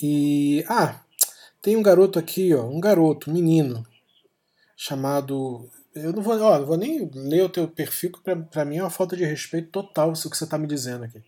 [0.00, 0.64] E.
[0.68, 1.00] Ah,
[1.62, 3.86] tem um garoto aqui, ó, um garoto, um menino,
[4.76, 5.68] chamado.
[5.94, 8.78] Eu não vou, ó, não vou nem ler o teu perfil, que pra, pra mim
[8.78, 11.22] é uma falta de respeito total isso que você tá me dizendo aqui.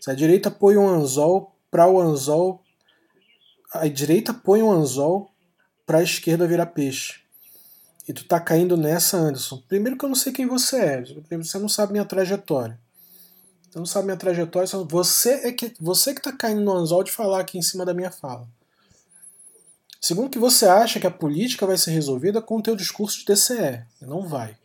[0.00, 2.62] Se a direita põe um anzol para o anzol.
[3.72, 5.30] A direita põe um anzol
[5.86, 7.22] para a esquerda virar peixe.
[8.06, 9.62] E tu tá caindo nessa, Anderson.
[9.66, 11.04] Primeiro que eu não sei quem você é.
[11.38, 12.78] Você não sabe minha trajetória.
[13.72, 14.68] Você não sabe minha trajetória.
[14.86, 17.94] Você é que você que tá caindo no anzol de falar aqui em cima da
[17.94, 18.46] minha fala.
[19.98, 23.24] Segundo que você acha que a política vai ser resolvida com o teu discurso de
[23.24, 23.82] TCE.
[24.02, 24.58] Não vai.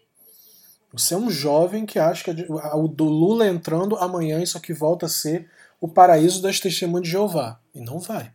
[0.91, 5.05] Você é um jovem que acha que o do Lula entrando amanhã isso aqui volta
[5.05, 7.61] a ser o paraíso das testemunhas de Jeová.
[7.73, 8.33] E não vai.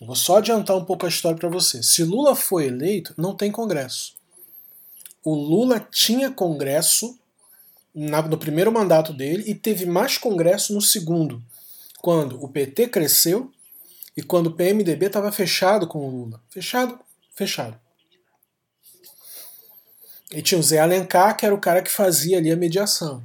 [0.00, 1.82] Vou só adiantar um pouco a história para você.
[1.82, 4.14] Se Lula foi eleito, não tem Congresso.
[5.22, 7.18] O Lula tinha Congresso
[7.94, 11.42] no primeiro mandato dele e teve mais Congresso no segundo,
[12.00, 13.52] quando o PT cresceu
[14.16, 16.40] e quando o PMDB estava fechado com o Lula.
[16.50, 16.98] Fechado,
[17.34, 17.78] fechado.
[20.30, 23.22] E tinha o Zé Alencar, que era o cara que fazia ali a mediação.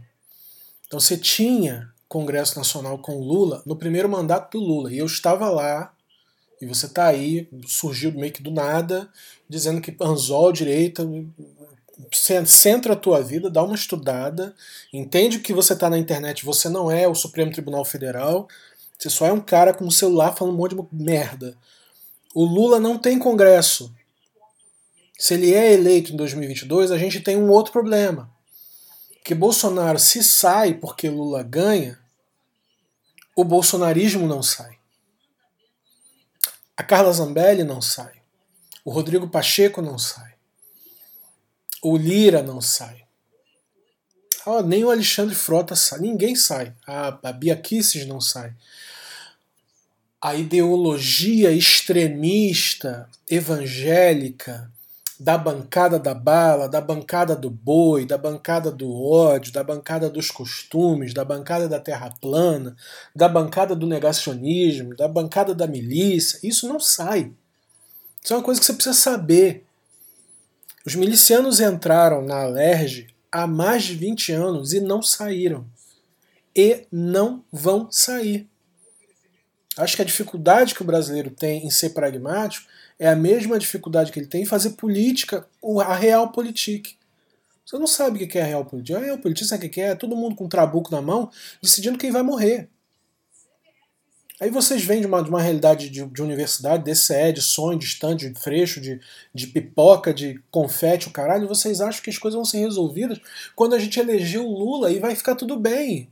[0.86, 4.92] Então você tinha Congresso Nacional com o Lula no primeiro mandato do Lula.
[4.92, 5.94] E eu estava lá,
[6.62, 9.10] e você está aí, surgiu meio que do nada,
[9.48, 11.08] dizendo que Anzol, direita,
[12.12, 14.56] centra a tua vida, dá uma estudada,
[14.94, 18.48] entende que você está na internet, você não é o Supremo Tribunal Federal,
[18.98, 21.58] você só é um cara com um celular falando um monte de merda.
[22.34, 23.94] O Lula não tem Congresso.
[25.18, 28.30] Se ele é eleito em 2022, a gente tem um outro problema.
[29.24, 32.00] Que Bolsonaro, se sai porque Lula ganha,
[33.36, 34.78] o bolsonarismo não sai.
[36.76, 38.14] A Carla Zambelli não sai.
[38.84, 40.27] O Rodrigo Pacheco não sai.
[41.82, 43.06] O Lira não sai.
[44.46, 46.00] Oh, nem o Alexandre Frota sai.
[46.00, 46.74] Ninguém sai.
[46.88, 48.54] A, a Bia Kisses não sai
[50.22, 54.72] a ideologia extremista evangélica
[55.20, 60.30] da bancada da bala, da bancada do boi, da bancada do ódio, da bancada dos
[60.30, 62.76] costumes, da bancada da terra plana,
[63.16, 67.32] da bancada do negacionismo, da bancada da milícia, isso não sai.
[68.24, 69.66] Isso é uma coisa que você precisa saber.
[70.88, 75.68] Os milicianos entraram na Alerj há mais de 20 anos e não saíram.
[76.56, 78.48] E não vão sair.
[79.76, 82.66] Acho que a dificuldade que o brasileiro tem em ser pragmático
[82.98, 85.46] é a mesma dificuldade que ele tem em fazer política,
[85.86, 86.92] a real política.
[87.66, 88.98] Você não sabe o que é a real política.
[88.98, 89.90] A real política sabe o que é?
[89.90, 91.30] É todo mundo com um trabuco na mão
[91.62, 92.70] decidindo quem vai morrer.
[94.40, 97.86] Aí vocês vêm de uma, de uma realidade de, de universidade, DCE, de sonho, de
[97.86, 99.02] stand, de freixo, de,
[99.34, 103.20] de pipoca, de confete, o caralho, e vocês acham que as coisas vão ser resolvidas
[103.56, 106.12] quando a gente elegeu o Lula e vai ficar tudo bem.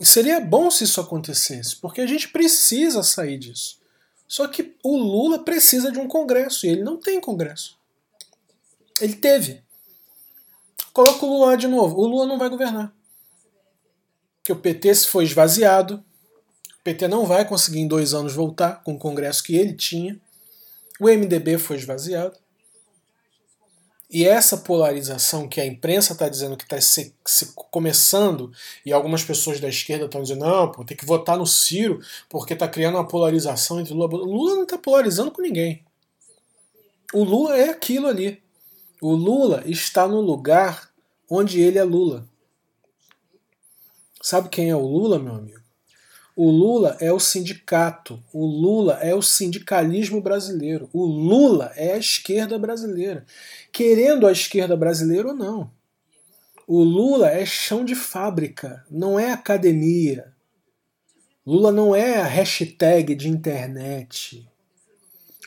[0.00, 3.80] Seria bom se isso acontecesse, porque a gente precisa sair disso.
[4.28, 7.76] Só que o Lula precisa de um Congresso e ele não tem Congresso.
[9.00, 9.62] Ele teve.
[10.92, 11.96] Coloca o Lula de novo.
[11.96, 12.92] O Lula não vai governar.
[14.36, 16.04] Porque o PT se foi esvaziado.
[16.86, 20.20] PT não vai conseguir em dois anos voltar com o Congresso que ele tinha.
[21.00, 22.38] O MDB foi esvaziado.
[24.08, 28.52] E essa polarização que a imprensa está dizendo que está se, se, começando,
[28.84, 31.98] e algumas pessoas da esquerda estão dizendo, não, pô, tem que votar no Ciro,
[32.28, 34.06] porque está criando uma polarização entre Lula.
[34.06, 35.84] Lula não está polarizando com ninguém.
[37.12, 38.40] O Lula é aquilo ali.
[39.02, 40.88] O Lula está no lugar
[41.28, 42.28] onde ele é Lula.
[44.22, 45.65] Sabe quem é o Lula, meu amigo?
[46.36, 51.98] O Lula é o sindicato, o Lula é o sindicalismo brasileiro, o Lula é a
[51.98, 53.24] esquerda brasileira,
[53.72, 55.70] querendo a esquerda brasileira ou não.
[56.66, 60.30] O Lula é chão de fábrica, não é academia.
[61.46, 64.46] Lula não é a hashtag de internet.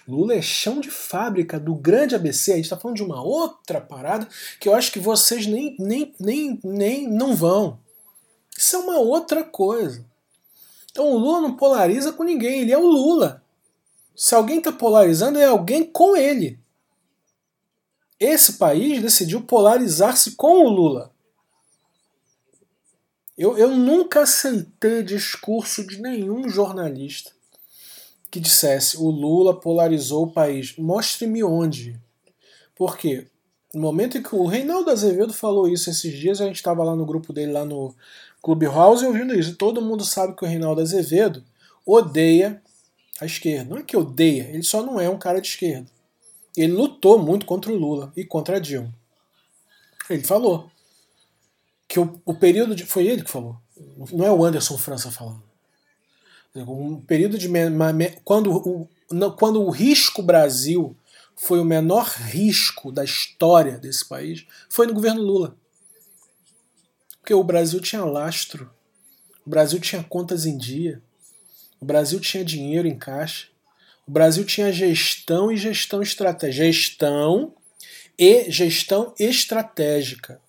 [0.07, 2.53] Lula é chão de fábrica do grande ABC.
[2.53, 4.27] A gente está falando de uma outra parada
[4.59, 7.79] que eu acho que vocês nem, nem, nem, nem não vão.
[8.57, 10.08] Isso é uma outra coisa.
[10.91, 13.43] Então o Lula não polariza com ninguém, ele é o Lula.
[14.15, 16.59] Se alguém está polarizando, é alguém com ele.
[18.19, 21.13] Esse país decidiu polarizar-se com o Lula.
[23.37, 27.31] Eu, eu nunca aceitei discurso de nenhum jornalista
[28.29, 30.75] que dissesse o Lula polarizou o país.
[30.77, 31.99] Mostre-me onde.
[32.75, 33.27] Por quê?
[33.73, 36.95] No momento em que o Reinaldo Azevedo falou isso esses dias, a gente estava lá
[36.95, 37.95] no grupo dele, lá no,
[38.41, 39.55] Clubhouse ouvindo isso.
[39.55, 41.43] Todo mundo sabe que o Reinaldo Azevedo
[41.85, 42.61] odeia
[43.19, 43.69] a esquerda.
[43.69, 45.87] Não é que odeia, ele só não é um cara de esquerda.
[46.55, 48.93] Ele lutou muito contra o Lula e contra a Dilma.
[50.09, 50.69] Ele falou
[51.87, 52.85] que o, o período de.
[52.85, 53.57] Foi ele que falou.
[54.11, 55.43] Não é o Anderson França falando.
[56.55, 57.47] Um período de
[58.23, 58.89] quando o,
[59.37, 60.95] quando o risco Brasil
[61.35, 65.55] foi o menor risco da história desse país, foi no governo Lula.
[67.29, 68.71] Porque o Brasil tinha lastro,
[69.45, 70.99] o Brasil tinha contas em dia,
[71.79, 73.49] o Brasil tinha dinheiro em caixa,
[74.07, 76.63] o Brasil tinha gestão e gestão estratégica.
[76.63, 77.53] Gestão
[78.17, 80.41] e gestão estratégica.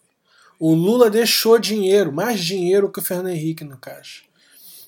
[0.59, 4.23] O Lula deixou dinheiro, mais dinheiro que o Fernando Henrique no caixa.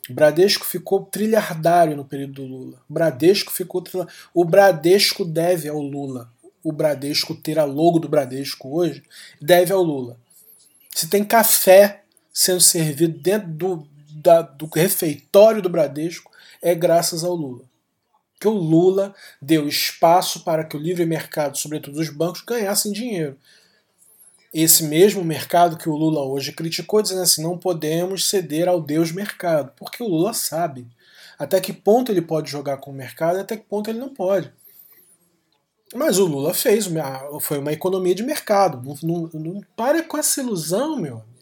[0.09, 2.83] O Bradesco ficou trilhardário no período do Lula.
[2.89, 3.85] O Bradesco ficou
[4.33, 6.33] O Bradesco deve ao Lula.
[6.65, 9.03] O Bradesco ter a logo do Bradesco hoje
[9.39, 10.22] deve ao Lula.
[10.95, 12.03] Se tem café
[12.33, 16.31] sendo servido dentro do, da, do refeitório do Bradesco,
[16.61, 17.65] é graças ao Lula.
[18.41, 23.37] Que o Lula deu espaço para que o livre mercado, sobretudo os bancos, ganhassem dinheiro
[24.53, 29.11] esse mesmo mercado que o Lula hoje criticou, dizendo assim: não podemos ceder ao Deus
[29.11, 30.87] mercado, porque o Lula sabe
[31.39, 34.11] até que ponto ele pode jogar com o mercado e até que ponto ele não
[34.11, 34.53] pode.
[35.95, 36.89] Mas o Lula fez,
[37.41, 38.83] foi uma economia de mercado.
[39.03, 41.33] Não, não, não para com essa ilusão, meu amigo,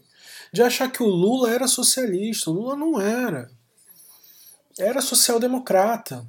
[0.53, 2.51] de achar que o Lula era socialista.
[2.51, 3.51] O Lula não era.
[4.79, 6.27] Era social-democrata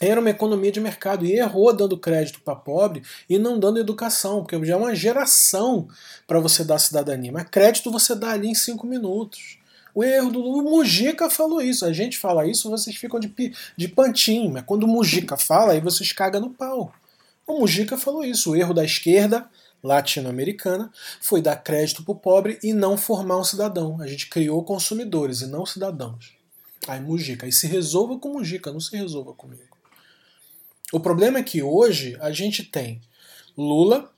[0.00, 4.42] era uma economia de mercado e errou dando crédito para pobre e não dando educação,
[4.42, 5.88] porque já é uma geração
[6.26, 7.32] para você dar cidadania.
[7.32, 9.58] Mas crédito você dá ali em cinco minutos.
[9.94, 11.86] O erro do o Mujica falou isso.
[11.86, 13.32] A gente fala isso, vocês ficam de,
[13.76, 14.52] de pantinho.
[14.52, 16.92] Mas quando o Mujica fala, aí vocês cagam no pau.
[17.46, 18.50] O Mujica falou isso.
[18.50, 19.48] O erro da esquerda
[19.82, 20.90] latino-americana
[21.20, 24.00] foi dar crédito para o pobre e não formar um cidadão.
[24.00, 26.34] A gente criou consumidores e não cidadãos.
[26.88, 27.46] Aí Mujica.
[27.46, 29.76] Aí se resolva com Mujica, não se resolva comigo.
[30.92, 33.00] O problema é que hoje a gente tem
[33.56, 34.10] Lula,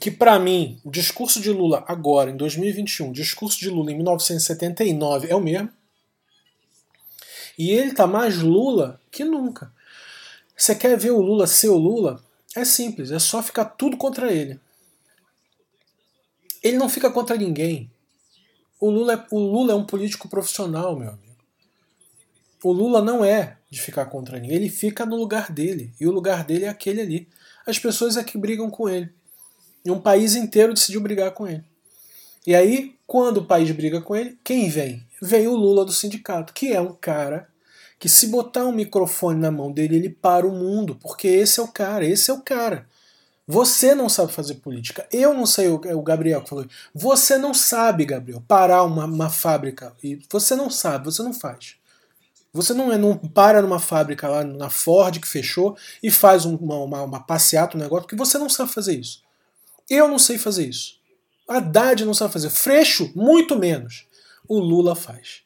[0.00, 3.96] que para mim, o discurso de Lula agora, em 2021, o discurso de Lula em
[3.96, 5.70] 1979 é o mesmo.
[7.58, 9.72] E ele tá mais Lula que nunca.
[10.60, 12.22] Você quer ver o Lula ser o Lula?
[12.54, 14.60] É simples, é só ficar tudo contra ele.
[16.62, 17.90] Ele não fica contra ninguém.
[18.78, 21.34] O Lula é, o Lula é um político profissional, meu amigo.
[22.62, 26.10] O Lula não é de ficar contra ninguém, ele fica no lugar dele, e o
[26.10, 27.28] lugar dele é aquele ali.
[27.66, 29.10] As pessoas é que brigam com ele.
[29.82, 31.64] E um país inteiro decidiu brigar com ele.
[32.46, 35.06] E aí, quando o país briga com ele, quem vem?
[35.22, 37.49] Vem o Lula do sindicato, que é um cara
[38.00, 41.62] que se botar um microfone na mão dele, ele para o mundo, porque esse é
[41.62, 42.88] o cara, esse é o cara.
[43.46, 45.06] Você não sabe fazer política.
[45.12, 46.64] Eu não sei, o Gabriel que falou.
[46.94, 49.92] Você não sabe, Gabriel, parar uma, uma fábrica.
[50.02, 51.76] E você não sabe, você não faz.
[52.54, 56.76] Você não, é, não para numa fábrica lá na Ford que fechou e faz uma,
[56.76, 59.22] uma, uma passeata, um negócio, porque você não sabe fazer isso.
[59.90, 60.94] Eu não sei fazer isso.
[61.46, 62.48] Haddad não sabe fazer.
[62.48, 64.06] Freixo, muito menos.
[64.48, 65.42] O Lula faz.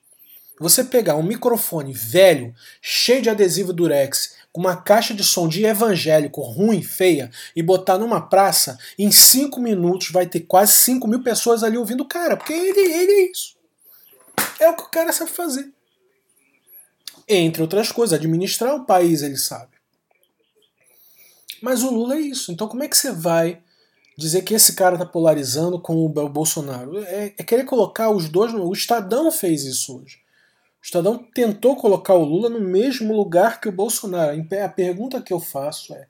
[0.61, 5.65] Você pegar um microfone velho, cheio de adesivo durex, com uma caixa de som de
[5.65, 11.23] evangélico ruim, feia, e botar numa praça, em cinco minutos vai ter quase 5 mil
[11.25, 13.57] pessoas ali ouvindo o cara, porque ele, ele é isso.
[14.61, 15.73] É o que o cara sabe fazer.
[17.27, 19.75] Entre outras coisas, administrar o país ele sabe.
[21.61, 22.53] Mas o Lula é isso.
[22.53, 23.61] Então como é que você vai
[24.17, 26.99] dizer que esse cara está polarizando com o Bolsonaro?
[26.99, 28.53] É, é, querer colocar os dois.
[28.53, 30.24] O Estadão fez isso hoje.
[30.85, 34.39] O Estadão tentou colocar o Lula no mesmo lugar que o Bolsonaro.
[34.63, 36.07] A pergunta que eu faço é: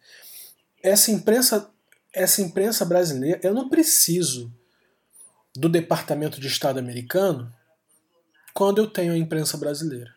[0.83, 1.71] essa imprensa,
[2.13, 4.53] essa imprensa brasileira, eu não preciso
[5.55, 7.55] do Departamento de Estado americano
[8.53, 10.13] quando eu tenho a imprensa brasileira.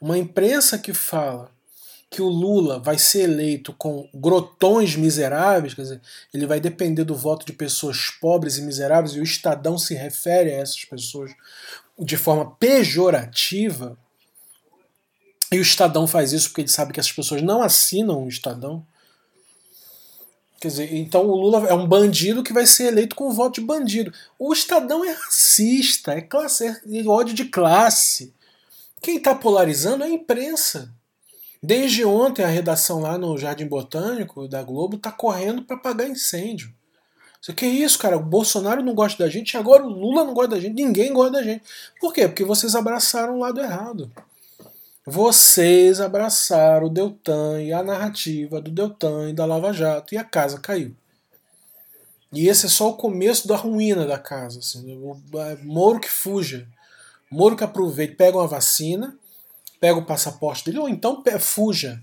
[0.00, 1.48] Uma imprensa que fala
[2.10, 6.00] que o Lula vai ser eleito com grotões miseráveis, quer dizer,
[6.34, 10.50] ele vai depender do voto de pessoas pobres e miseráveis, e o Estadão se refere
[10.50, 11.32] a essas pessoas
[12.02, 13.96] de forma pejorativa,
[15.52, 18.86] e o Estadão faz isso porque ele sabe que essas pessoas não assinam o Estadão.
[20.58, 23.66] Quer dizer, então o Lula é um bandido que vai ser eleito com voto de
[23.66, 24.12] bandido.
[24.38, 28.32] O Estadão é racista, é classe, é ódio de classe.
[29.02, 30.90] Quem está polarizando é a imprensa.
[31.62, 36.72] Desde ontem, a redação lá no Jardim Botânico da Globo está correndo para apagar incêndio.
[37.42, 38.16] Você que é isso, cara?
[38.16, 41.32] O Bolsonaro não gosta da gente, agora o Lula não gosta da gente, ninguém gosta
[41.32, 41.64] da gente.
[42.00, 42.28] Por quê?
[42.28, 44.12] Porque vocês abraçaram o lado errado.
[45.04, 50.22] Vocês abraçaram o Deltan e a narrativa do Deltan e da Lava Jato e a
[50.22, 50.94] casa caiu.
[52.32, 54.60] E esse é só o começo da ruína da casa.
[54.60, 55.20] Assim, o
[55.64, 56.68] Moro que fuja.
[57.28, 59.18] Moro que aproveite, pega uma vacina,
[59.80, 62.00] pega o passaporte dele, ou então fuja.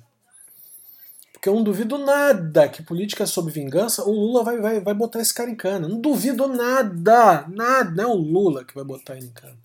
[1.40, 4.94] Porque eu não duvido nada que política é sobre vingança, o Lula vai, vai, vai
[4.94, 5.88] botar esse cara em cana.
[5.88, 7.92] Não duvido nada, nada.
[7.92, 9.58] Não é o Lula que vai botar ele em cana.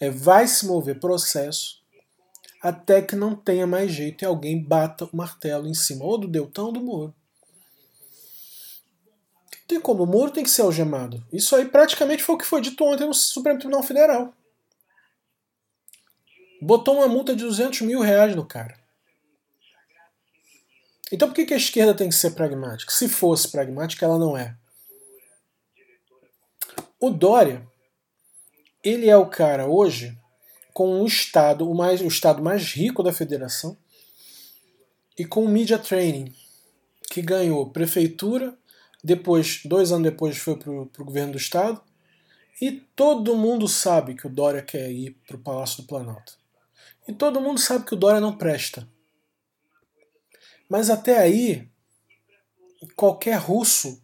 [0.00, 1.80] É, vai se mover processo
[2.60, 6.26] até que não tenha mais jeito e alguém bata o martelo em cima, ou do
[6.26, 7.14] Deltão ou do Moro.
[9.68, 11.24] Tem como, o Moro tem que ser algemado.
[11.32, 14.34] Isso aí praticamente foi o que foi dito ontem no Supremo Tribunal Federal.
[16.60, 18.79] Botou uma multa de 200 mil reais no cara.
[21.12, 22.92] Então por que a esquerda tem que ser pragmática?
[22.92, 24.56] Se fosse pragmática, ela não é.
[27.00, 27.66] O Dória,
[28.84, 30.16] ele é o cara hoje
[30.72, 33.76] com o estado, o, mais, o estado mais rico da federação
[35.18, 36.34] e com o media training,
[37.10, 38.56] que ganhou prefeitura,
[39.02, 41.82] depois, dois anos depois, foi para o governo do estado,
[42.60, 46.38] e todo mundo sabe que o Dória quer ir para o Palácio do Planalto.
[47.08, 48.86] E todo mundo sabe que o Dória não presta.
[50.70, 51.68] Mas até aí,
[52.94, 54.00] qualquer russo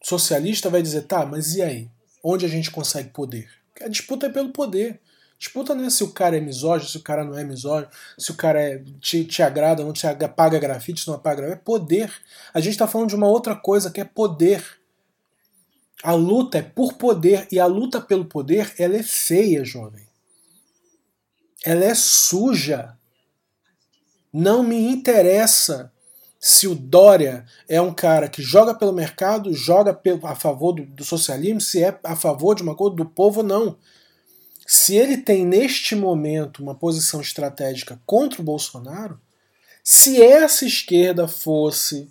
[0.00, 1.90] socialista vai dizer: tá, mas e aí?
[2.22, 3.50] Onde a gente consegue poder?
[3.82, 5.00] A disputa é pelo poder.
[5.38, 8.30] Disputa não é se o cara é misógino, se o cara não é misógino, se
[8.30, 11.60] o cara é, te, te agrada não te apaga grafite, se não apaga grafite.
[11.60, 12.12] É poder.
[12.54, 14.64] A gente está falando de uma outra coisa que é poder.
[16.02, 20.06] A luta é por poder e a luta pelo poder ela é feia, jovem.
[21.64, 22.95] Ela é suja.
[24.32, 25.92] Não me interessa
[26.38, 31.04] se o Dória é um cara que joga pelo mercado, joga a favor do, do
[31.04, 33.76] socialismo, se é a favor de uma coisa do povo ou não.
[34.66, 39.20] Se ele tem neste momento uma posição estratégica contra o Bolsonaro,
[39.82, 42.10] se essa esquerda fosse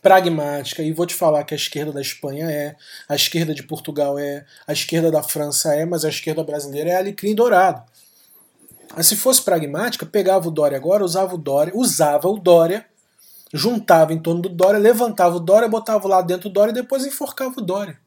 [0.00, 2.76] pragmática, e vou te falar que a esquerda da Espanha é,
[3.08, 6.96] a esquerda de Portugal é, a esquerda da França é, mas a esquerda brasileira é
[6.96, 7.82] alecrim dourado.
[8.94, 12.86] Mas se fosse pragmática, pegava o Dória agora, usava o Dória, usava o Dória,
[13.52, 17.04] juntava em torno do Dória, levantava o Dória, botava lá dentro do Dória e depois
[17.04, 17.98] enforcava o Dória.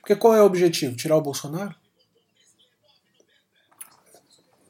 [0.00, 0.96] Porque qual é o objetivo?
[0.96, 1.74] Tirar o Bolsonaro?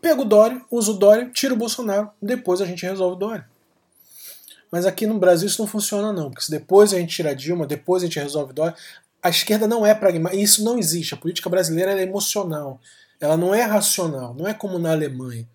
[0.00, 3.48] Pega o Dória, usa o Dória, tira o Bolsonaro, depois a gente resolve o Dória.
[4.70, 7.34] Mas aqui no Brasil isso não funciona não, porque se depois a gente tira a
[7.34, 8.74] Dilma, depois a gente resolve o Dória,
[9.22, 11.12] a esquerda não é pragmática, isso não existe.
[11.12, 12.80] A política brasileira é emocional,
[13.20, 15.46] ela não é racional, não é como na Alemanha,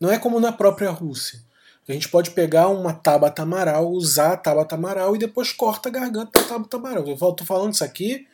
[0.00, 1.40] não é como na própria Rússia.
[1.88, 5.92] A gente pode pegar uma Tabata Amaral, usar a Tabata Amaral e depois corta a
[5.92, 7.06] garganta da Tabata Amaral.
[7.06, 8.26] Eu estou falando isso aqui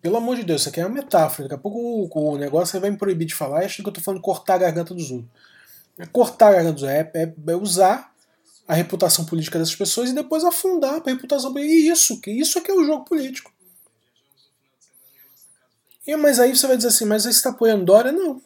[0.00, 1.48] pelo amor de Deus, isso aqui é uma metáfora.
[1.48, 3.90] Daqui a pouco o, o negócio vai me proibir de falar e acha que eu
[3.90, 5.30] estou falando cortar a garganta dos outros.
[5.98, 8.12] É cortar a garganta dos outros, é, é, é, usar
[8.66, 11.74] a reputação política dessas pessoas e depois afundar a reputação política.
[11.74, 13.52] E isso, isso é que é o jogo político.
[16.06, 18.12] E, mas aí você vai dizer assim, mas aí você está apoiando Dória?
[18.12, 18.42] Não.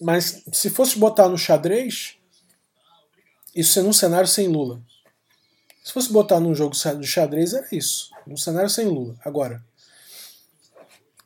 [0.00, 2.16] Mas se fosse botar no xadrez,
[3.54, 4.80] isso seria um cenário sem Lula.
[5.84, 8.10] Se fosse botar num jogo de xadrez, era isso.
[8.26, 9.16] Um cenário sem Lula.
[9.24, 9.64] Agora,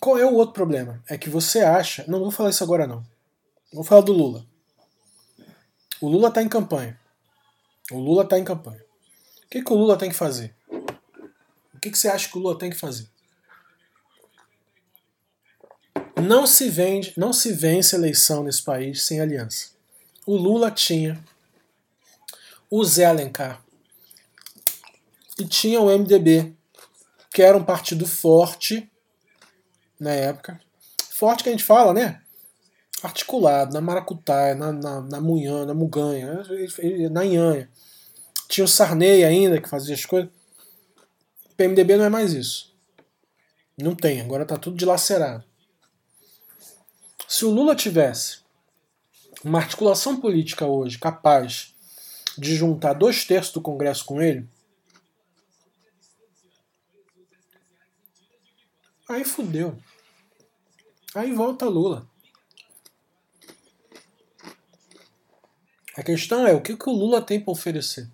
[0.01, 1.03] qual é o outro problema?
[1.09, 2.05] É que você acha.
[2.07, 3.05] Não, vou falar isso agora não.
[3.73, 4.47] Vou falar do Lula.
[6.01, 6.99] O Lula está em campanha.
[7.91, 8.83] O Lula está em campanha.
[9.45, 10.55] O que, que o Lula tem que fazer?
[11.75, 13.09] O que, que você acha que o Lula tem que fazer?
[16.23, 19.71] Não se vende, não se vence eleição nesse país sem aliança.
[20.25, 21.23] O Lula tinha
[22.71, 23.63] o Zé Alencar
[25.39, 26.55] e tinha o MDB,
[27.33, 28.91] que era um partido forte
[29.99, 30.61] na época.
[31.11, 32.21] Forte que a gente fala, né?
[33.03, 36.43] Articulado, na maracutaia, na, na, na munhã, na muganha,
[37.11, 37.69] na inhanha.
[38.49, 40.31] Tinha o Sarney ainda, que fazia as coisas.
[41.57, 42.73] PMDB não é mais isso.
[43.77, 45.45] Não tem, agora tá tudo dilacerado.
[47.33, 48.41] Se o Lula tivesse
[49.43, 51.75] uma articulação política hoje capaz
[52.37, 54.47] de juntar dois terços do Congresso com ele,
[59.09, 59.79] aí fudeu.
[61.15, 62.07] Aí volta Lula.
[65.97, 68.11] A questão é o que, que o Lula tem para oferecer.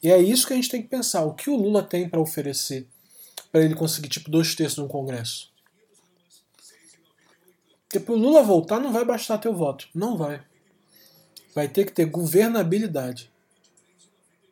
[0.00, 1.24] E é isso que a gente tem que pensar.
[1.24, 2.86] O que o Lula tem para oferecer
[3.50, 5.55] para ele conseguir tipo dois terços no Congresso?
[7.90, 9.88] Para o Lula voltar não vai bastar teu voto.
[9.94, 10.42] Não vai.
[11.54, 13.30] Vai ter que ter governabilidade.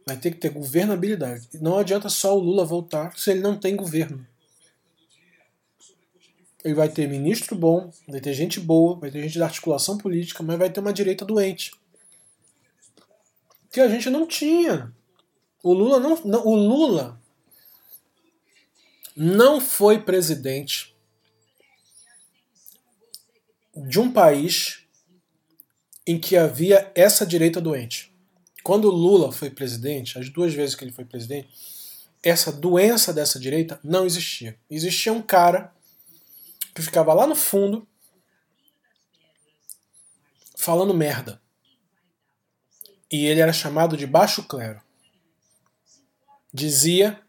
[0.06, 1.48] Vai ter que ter governabilidade.
[1.60, 4.26] Não adianta só o Lula voltar se ele não tem governo
[6.64, 10.42] ele vai ter ministro bom, vai ter gente boa, vai ter gente da articulação política,
[10.42, 11.72] mas vai ter uma direita doente.
[13.70, 14.90] Que a gente não tinha.
[15.62, 17.20] O Lula não, não o Lula
[19.14, 20.93] não foi presidente
[23.76, 24.84] de um país
[26.06, 28.14] em que havia essa direita doente.
[28.62, 31.48] Quando Lula foi presidente, as duas vezes que ele foi presidente,
[32.22, 34.58] essa doença dessa direita não existia.
[34.70, 35.74] Existia um cara
[36.74, 37.86] que ficava lá no fundo
[40.56, 41.40] falando merda.
[43.12, 44.80] E ele era chamado de baixo clero.
[46.52, 47.20] Dizia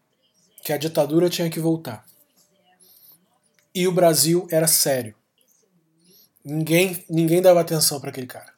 [0.63, 2.05] que a ditadura tinha que voltar.
[3.73, 5.15] E o Brasil era sério.
[6.45, 8.53] Ninguém, ninguém dava atenção para aquele cara.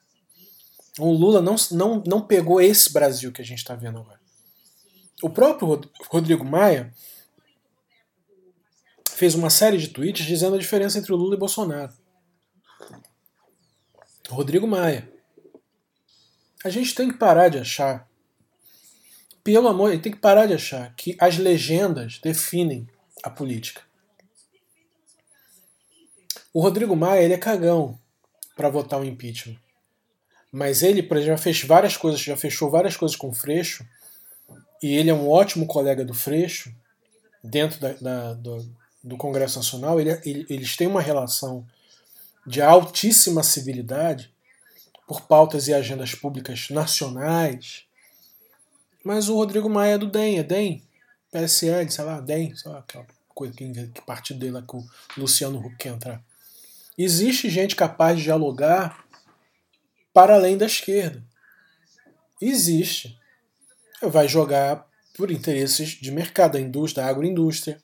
[0.98, 4.20] O Lula não, não, não pegou esse Brasil que a gente está vendo agora.
[5.22, 5.80] O próprio
[6.10, 6.92] Rodrigo Maia
[9.10, 11.92] fez uma série de tweets dizendo a diferença entre o Lula e Bolsonaro.
[14.28, 15.10] Rodrigo Maia.
[16.62, 18.06] A gente tem que parar de achar,
[19.42, 22.86] pelo amor, tem que parar de achar que as legendas definem
[23.22, 23.87] a política.
[26.58, 27.96] O Rodrigo Maia ele é cagão
[28.56, 29.56] para votar o impeachment.
[30.50, 33.86] Mas ele, já fez várias coisas, já fechou várias coisas com o Freixo,
[34.82, 36.74] e ele é um ótimo colega do Freixo,
[37.44, 38.68] dentro da, da, do,
[39.04, 40.00] do, Congresso Nacional.
[40.00, 41.64] Ele, ele, eles têm uma relação
[42.44, 44.34] de altíssima civilidade
[45.06, 47.84] por pautas e agendas públicas nacionais.
[49.04, 50.82] Mas o Rodrigo Maia é do DEM, é DEM,
[51.30, 54.84] PSL, sei lá, DEM, sei lá, aquela coisa que, que partido dele lá que o
[55.16, 56.26] Luciano Huck quer entrar.
[56.98, 59.06] Existe gente capaz de dialogar
[60.12, 61.22] para além da esquerda.
[62.42, 63.16] Existe.
[64.02, 64.84] Vai jogar
[65.16, 67.80] por interesses de mercado, da indústria, da agroindústria.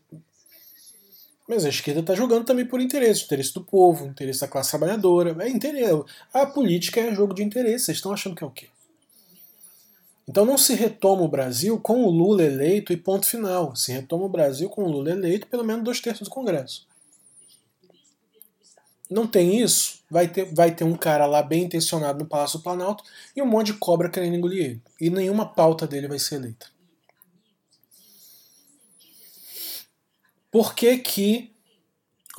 [1.48, 5.36] Mas a esquerda está jogando também por interesse, interesse do povo, interesse da classe trabalhadora.
[5.44, 6.02] É interesse.
[6.32, 7.84] A política é jogo de interesse.
[7.84, 8.66] Vocês estão achando que é o quê?
[10.26, 13.76] Então não se retoma o Brasil com o Lula eleito e ponto final.
[13.76, 16.84] Se retoma o Brasil com o Lula eleito pelo menos dois terços do Congresso.
[19.10, 22.62] Não tem isso, vai ter, vai ter um cara lá bem intencionado no Palácio do
[22.62, 23.04] Planalto
[23.36, 24.82] e um monte de cobra querendo engolir ele.
[25.00, 26.66] E nenhuma pauta dele vai ser eleita.
[30.50, 31.52] Por que, que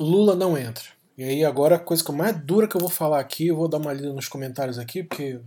[0.00, 0.84] Lula não entra?
[1.16, 3.68] E aí agora a coisa que mais dura que eu vou falar aqui, eu vou
[3.68, 5.40] dar uma lida nos comentários aqui, porque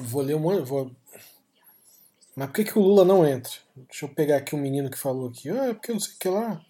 [0.00, 0.64] vou ler um monte.
[0.64, 0.90] Vou...
[2.34, 3.52] Mas por que, que o Lula não entra?
[3.76, 5.50] Deixa eu pegar aqui um menino que falou aqui.
[5.50, 6.64] Ah, é porque não sei o que lá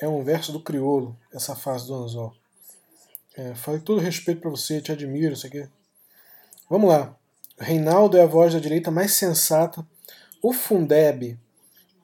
[0.00, 2.34] é um verso do crioulo, essa fase do anzol.
[3.36, 5.68] É, falei todo respeito para você, te admiro, isso aqui.
[6.68, 7.16] Vamos lá.
[7.58, 9.84] Reinaldo é a voz da direita mais sensata.
[10.42, 11.38] O Fundeb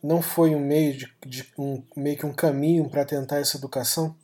[0.02, 4.14] não foi um meio de, de um, meio que um caminho para tentar essa educação?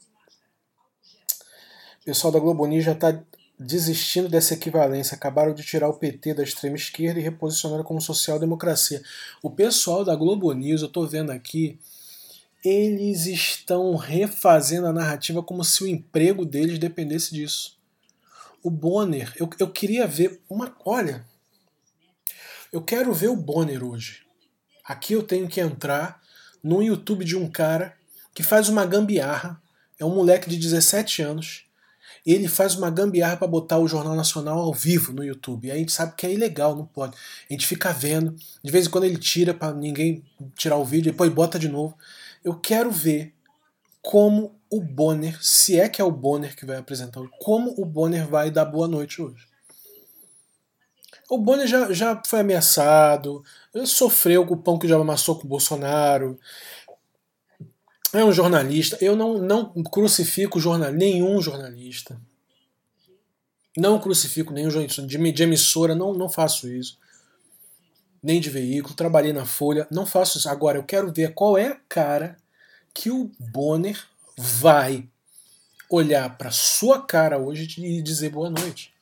[2.01, 3.19] O pessoal da Globo News já está
[3.59, 5.15] desistindo dessa equivalência.
[5.15, 9.03] Acabaram de tirar o PT da extrema esquerda e reposicionaram como social-democracia.
[9.43, 11.79] O pessoal da Globo News, eu estou vendo aqui,
[12.65, 17.79] eles estão refazendo a narrativa como se o emprego deles dependesse disso.
[18.63, 20.77] O Bonner, eu, eu queria ver uma.
[20.85, 21.25] Olha,
[22.73, 24.21] eu quero ver o Bonner hoje.
[24.85, 26.21] Aqui eu tenho que entrar
[26.63, 27.97] no YouTube de um cara
[28.35, 29.61] que faz uma gambiarra.
[29.99, 31.65] É um moleque de 17 anos.
[32.25, 35.69] E ele faz uma gambiarra para botar o Jornal Nacional ao vivo no YouTube.
[35.69, 37.17] E a gente sabe que é ilegal, não pode.
[37.49, 38.37] A gente fica vendo.
[38.63, 40.23] De vez em quando ele tira para ninguém
[40.55, 41.97] tirar o vídeo, depois bota de novo.
[42.45, 43.35] Eu quero ver
[44.03, 48.27] como o Bonner, se é que é o Bonner que vai apresentar, como o Bonner
[48.27, 49.47] vai dar boa noite hoje.
[51.29, 53.45] O Bonner já, já foi ameaçado,
[53.85, 56.39] sofreu com o pão que já amassou com o Bolsonaro.
[58.13, 58.99] É um jornalista.
[59.01, 62.21] Eu não, não crucifico jornal, nenhum jornalista.
[63.77, 66.99] Não crucifico nenhum jornalista de, de emissora, não, não faço isso
[68.23, 70.49] nem de veículo, trabalhei na Folha, não faço isso.
[70.49, 72.37] Agora eu quero ver qual é a cara
[72.93, 74.05] que o Bonner
[74.37, 75.09] vai
[75.89, 78.93] olhar para sua cara hoje e dizer boa noite.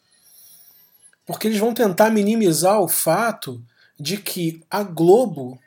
[1.26, 3.62] Porque eles vão tentar minimizar o fato
[3.98, 5.58] de que a Globo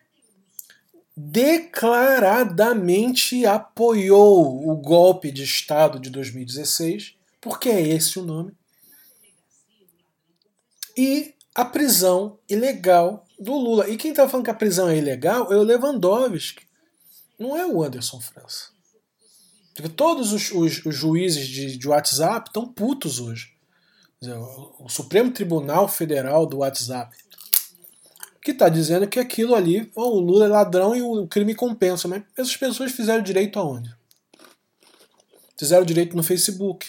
[1.16, 8.54] declaradamente apoiou o golpe de Estado de 2016, porque é esse o nome,
[10.98, 13.90] e a prisão ilegal do Lula.
[13.90, 16.66] E quem está falando que a prisão é ilegal é o Lewandowski,
[17.38, 18.70] não é o Anderson França.
[19.74, 23.52] Porque todos os, os, os juízes de, de WhatsApp estão putos hoje.
[24.80, 27.16] O Supremo Tribunal Federal do WhatsApp
[28.42, 32.08] que está dizendo que aquilo ali, oh, o Lula é ladrão e o crime compensa.
[32.08, 33.96] Mas essas pessoas fizeram direito aonde?
[35.56, 36.88] Fizeram direito no Facebook.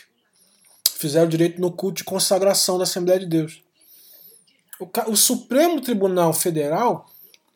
[0.97, 3.63] Fizeram direito no culto de consagração da Assembleia de Deus.
[4.81, 7.11] O, o Supremo Tribunal Federal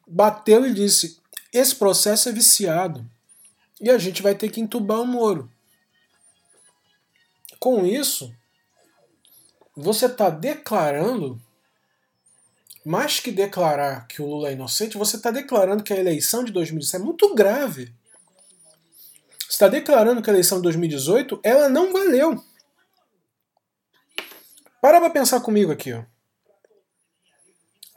[0.06, 1.18] bateu e disse:
[1.52, 3.08] esse processo é viciado
[3.80, 5.50] e a gente vai ter que entubar o Moro.
[7.58, 8.32] Com isso,
[9.74, 11.40] você está declarando
[12.84, 16.52] mais que declarar que o Lula é inocente, você está declarando que a eleição de
[16.52, 17.92] 2017 é muito grave.
[19.40, 22.42] Você está declarando que a eleição de 2018 ela não valeu.
[24.80, 26.04] Para pra pensar comigo aqui, ó.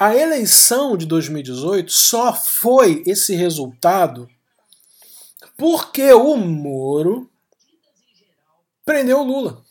[0.02, 4.30] A eleição de 2018 só foi esse resultado
[5.58, 7.30] porque o Moro
[8.86, 9.62] prendeu o Lula.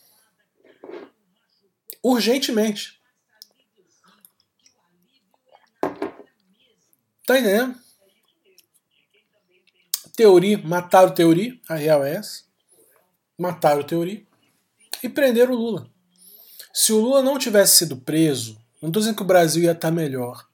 [2.02, 3.00] Urgentemente.
[7.26, 7.80] Tá entendendo?
[10.14, 12.42] Teori, mataram Teori, a real é essa.
[13.38, 14.28] Mataram Teori
[15.02, 15.90] e prenderam o Lula.
[16.74, 19.88] Se o Lula não tivesse sido preso, não estou dizendo que o Brasil ia estar
[19.88, 20.46] tá melhor,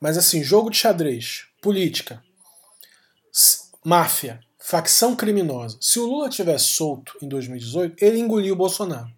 [0.00, 2.22] mas assim, jogo de xadrez, política,
[3.84, 5.78] máfia, facção criminosa.
[5.80, 9.10] Se o Lula tivesse solto em 2018, ele engoliu o Bolsonaro.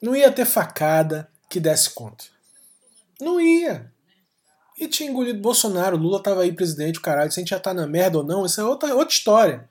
[0.00, 2.24] Não ia ter facada que desse conta.
[3.20, 3.92] Não ia.
[4.78, 7.72] E tinha engolido Bolsonaro, Lula tava aí presidente, o caralho, se a gente já tá
[7.72, 9.68] na merda ou não, isso é outra, outra história.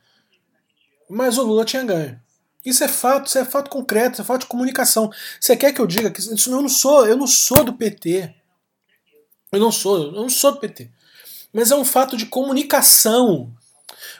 [1.10, 2.20] Mas o Lula tinha ganho.
[2.66, 5.12] Isso é fato, isso é fato concreto, isso é fato de comunicação.
[5.40, 8.34] Você quer que eu diga que isso eu não sou, eu não sou do PT.
[9.52, 10.90] Eu não sou, eu não sou do PT.
[11.52, 13.54] Mas é um fato de comunicação.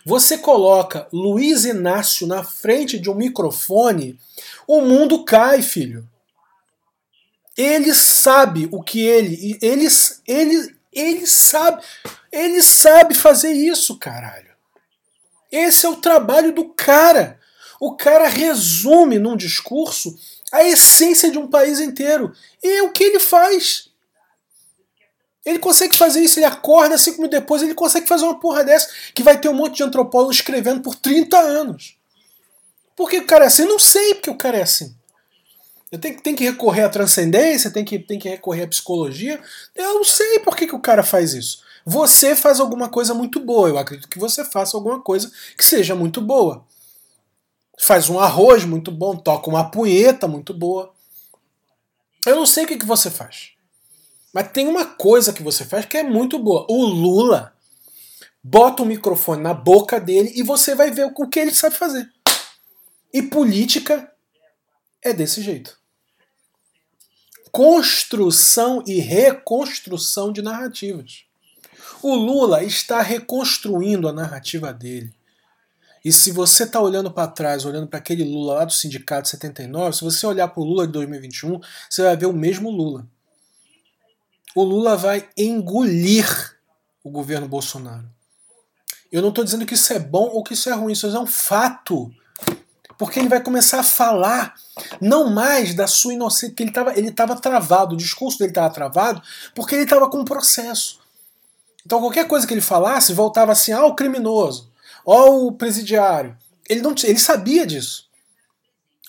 [0.06, 4.20] Você coloca Luiz Inácio na frente de um microfone,
[4.68, 6.08] o mundo cai, filho.
[7.56, 9.58] Ele sabe o que ele.
[9.62, 9.88] Ele,
[10.28, 11.84] ele, ele sabe.
[12.32, 14.52] Ele sabe fazer isso, caralho.
[15.52, 17.40] Esse é o trabalho do cara.
[17.86, 20.18] O cara resume num discurso
[20.54, 22.32] a essência de um país inteiro.
[22.64, 23.90] E é o que ele faz.
[25.46, 28.88] Ele consegue fazer isso, ele acorda cinco minutos depois, ele consegue fazer uma porra dessa,
[29.14, 31.98] que vai ter um monte de antropólogo escrevendo por 30 anos.
[32.96, 33.64] Por que o cara é assim?
[33.64, 34.96] Eu não sei porque o cara é assim.
[35.92, 39.42] Eu tenho, tenho que recorrer à transcendência, tem que, que recorrer à psicologia.
[39.76, 41.62] Eu não sei por que, que o cara faz isso.
[41.86, 43.68] Você faz alguma coisa muito boa.
[43.68, 46.66] Eu acredito que você faça alguma coisa que seja muito boa.
[47.80, 50.94] Faz um arroz muito bom, toca uma punheta muito boa.
[52.26, 53.52] Eu não sei o que, que você faz.
[54.34, 56.66] Mas tem uma coisa que você faz que é muito boa.
[56.70, 57.54] O Lula
[58.44, 62.12] bota o microfone na boca dele e você vai ver o que ele sabe fazer.
[63.14, 64.12] E política
[65.02, 65.84] é desse jeito
[67.54, 71.24] construção e reconstrução de narrativas.
[72.02, 75.14] O Lula está reconstruindo a narrativa dele.
[76.04, 79.96] E se você está olhando para trás, olhando para aquele Lula lá do Sindicato 79,
[79.96, 83.08] se você olhar para o Lula de 2021, você vai ver o mesmo Lula.
[84.54, 86.28] O Lula vai engolir
[87.04, 88.06] o governo Bolsonaro.
[89.12, 91.20] Eu não estou dizendo que isso é bom ou que isso é ruim, isso é
[91.20, 92.12] um fato.
[92.98, 94.56] Porque ele vai começar a falar
[95.00, 98.74] não mais da sua inocência, que ele estava ele tava travado, o discurso dele estava
[98.74, 99.22] travado,
[99.56, 101.00] porque ele estava com um processo.
[101.86, 104.72] Então qualquer coisa que ele falasse voltava assim, ah, o criminoso,
[105.06, 106.38] ó o presidiário.
[106.70, 108.10] Ele, não, ele sabia disso.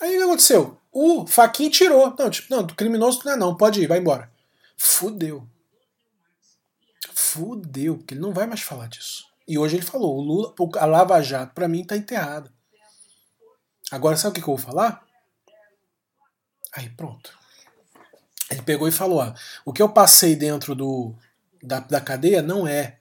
[0.01, 0.79] Aí o que aconteceu?
[0.93, 2.15] O Faquin tirou.
[2.19, 4.31] Não, tipo, não, criminoso não é não, pode ir, vai embora.
[4.77, 5.47] Fudeu.
[7.13, 9.27] Fudeu, porque ele não vai mais falar disso.
[9.47, 12.53] E hoje ele falou, o Lula, a Lava Jato, para mim, está enterrada.
[13.91, 15.05] Agora, sabe o que, eu vou falar?
[16.73, 17.37] Aí, pronto.
[18.51, 21.15] Ele pegou e falou: ó, o que eu passei dentro do,
[21.63, 22.99] da, da cadeia não é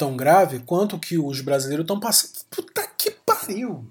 [0.00, 2.32] tão grave quanto que os brasileiros estão passando.
[2.48, 3.84] Puta que pariu!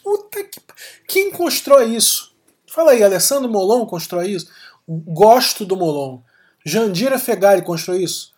[0.00, 0.60] Puta que
[1.08, 2.32] Quem constrói isso?
[2.68, 4.48] Fala aí, Alessandro Molon constrói isso?
[4.86, 6.20] Gosto do Molon.
[6.64, 8.32] Jandira Fegali constrói isso?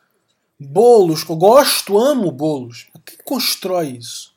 [0.58, 2.88] Bolos, gosto, amo bolos.
[3.04, 4.34] Quem constrói isso?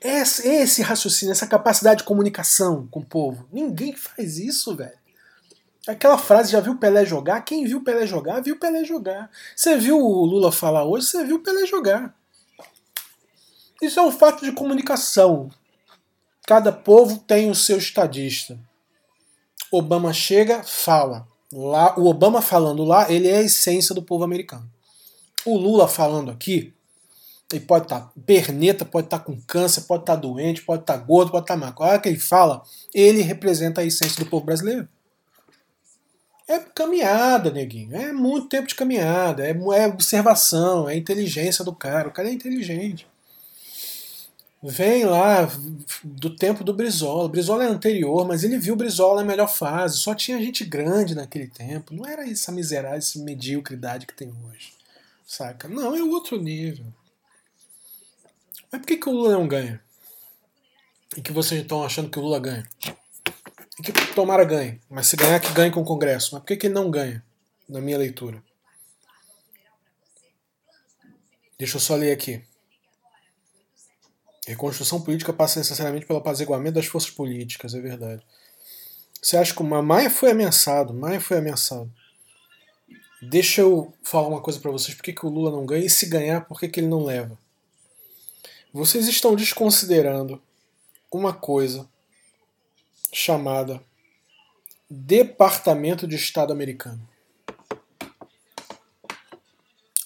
[0.00, 3.48] Esse, esse raciocínio, essa capacidade de comunicação com o povo.
[3.52, 4.98] Ninguém faz isso, velho.
[5.86, 7.42] Aquela frase, já viu Pelé jogar?
[7.42, 9.30] Quem viu Pelé jogar, viu Pelé jogar.
[9.54, 12.12] Você viu o Lula falar hoje, você viu Pelé jogar.
[13.80, 15.48] Isso é um fato de comunicação.
[16.44, 18.58] Cada povo tem o seu estadista.
[19.70, 21.26] Obama chega, fala.
[21.52, 24.68] Lá, o Obama falando lá, ele é a essência do povo americano.
[25.44, 26.74] O Lula falando aqui,
[27.52, 30.82] ele pode estar tá perneta, pode estar tá com câncer, pode estar tá doente, pode
[30.82, 31.84] estar gordo, pode estar magro.
[31.84, 34.88] A hora que ele fala, ele representa a essência do povo brasileiro.
[36.48, 37.96] É caminhada, neguinho.
[37.96, 39.44] É muito tempo de caminhada.
[39.44, 42.08] É, é observação, é inteligência do cara.
[42.08, 43.06] O cara é inteligente.
[44.62, 45.48] Vem lá
[46.02, 47.24] do tempo do Brizola.
[47.24, 49.98] O Brizola é anterior, mas ele viu o Brizola na melhor fase.
[49.98, 51.94] Só tinha gente grande naquele tempo.
[51.94, 54.72] Não era essa miserável, essa mediocridade que tem hoje.
[55.26, 55.68] Saca?
[55.68, 56.86] Não, é outro nível.
[58.70, 59.80] Mas por que, que o Lula não ganha?
[61.16, 62.66] E que vocês estão achando que o Lula ganha?
[63.78, 64.80] E que tomara ganhe.
[64.88, 66.30] Mas se ganhar, que ganhe com o Congresso.
[66.32, 67.24] Mas por que, que ele não ganha,
[67.68, 68.42] na minha leitura?
[71.58, 72.42] Deixa eu só ler aqui.
[74.46, 78.22] Reconstrução política passa necessariamente pelo apaziguamento das forças políticas, é verdade.
[79.20, 80.94] Você acha que o Maia foi ameaçado?
[80.94, 81.92] Maia foi ameaçado.
[83.20, 85.90] Deixa eu falar uma coisa para vocês: por que, que o Lula não ganha e
[85.90, 87.36] se ganhar, por que, que ele não leva?
[88.72, 90.40] Vocês estão desconsiderando
[91.10, 91.88] uma coisa
[93.12, 93.82] chamada
[94.88, 97.06] Departamento de Estado americano.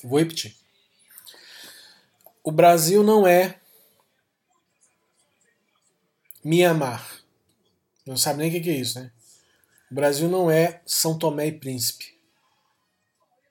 [0.03, 0.57] Vou repetir.
[2.43, 3.61] O Brasil não é
[6.43, 7.21] Mianmar.
[8.07, 9.13] Não sabe nem o que é isso, né?
[9.91, 12.19] O Brasil não é São Tomé e Príncipe.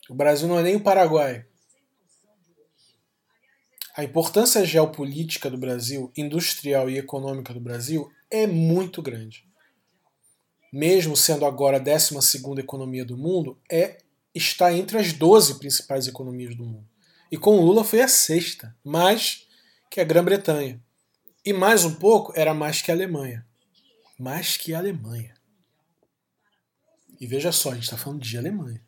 [0.10, 1.46] O Brasil não é nem o Paraguai.
[3.96, 9.48] A importância geopolítica do Brasil, industrial e econômica do Brasil, é muito grande.
[10.72, 12.16] Mesmo sendo agora a 12
[12.60, 13.98] economia do mundo, é
[14.34, 16.88] está entre as 12 principais economias do mundo.
[17.32, 19.48] E com Lula foi a sexta, mais
[19.90, 20.82] que a Grã-Bretanha.
[21.44, 23.46] E mais um pouco era mais que a Alemanha.
[24.18, 25.34] Mais que a Alemanha.
[27.20, 28.82] E veja só, a gente está falando de Alemanha.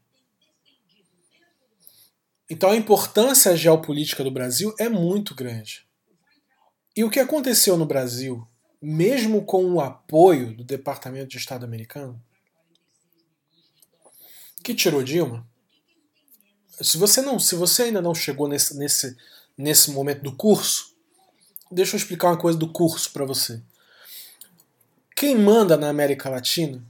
[2.49, 5.86] Então a importância geopolítica do Brasil é muito grande.
[6.95, 8.45] E o que aconteceu no Brasil,
[8.82, 12.22] mesmo com o apoio do Departamento de Estado americano,
[14.63, 15.48] que tirou Dilma,
[16.82, 19.15] se você não, se você ainda não chegou nesse, nesse,
[19.58, 20.96] nesse momento do curso,
[21.72, 23.62] deixa eu explicar uma coisa do curso para você.
[25.15, 26.84] Quem manda na América Latina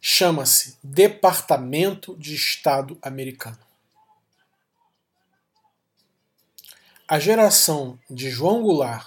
[0.00, 3.65] chama-se Departamento de Estado americano.
[7.08, 9.06] A geração de João Goulart,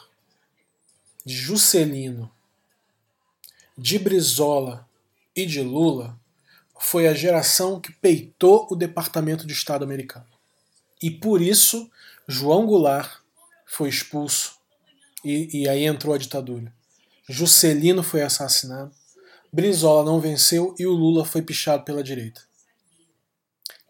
[1.25, 2.31] de Juscelino,
[3.77, 4.87] de Brizola
[5.35, 6.17] e de Lula
[6.79, 10.25] foi a geração que peitou o Departamento de Estado americano.
[11.03, 11.91] E por isso
[12.25, 13.19] João Goulart
[13.65, 14.57] foi expulso
[15.21, 16.73] e, e aí entrou a ditadura.
[17.27, 18.93] Juscelino foi assassinado.
[19.51, 22.48] Brizola não venceu e o Lula foi pichado pela direita.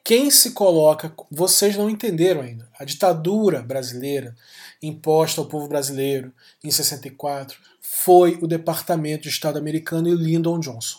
[0.09, 2.67] Quem se coloca, vocês não entenderam ainda.
[2.79, 4.35] A ditadura brasileira
[4.81, 10.97] imposta ao povo brasileiro em 64 foi o Departamento de Estado americano e Lyndon Johnson.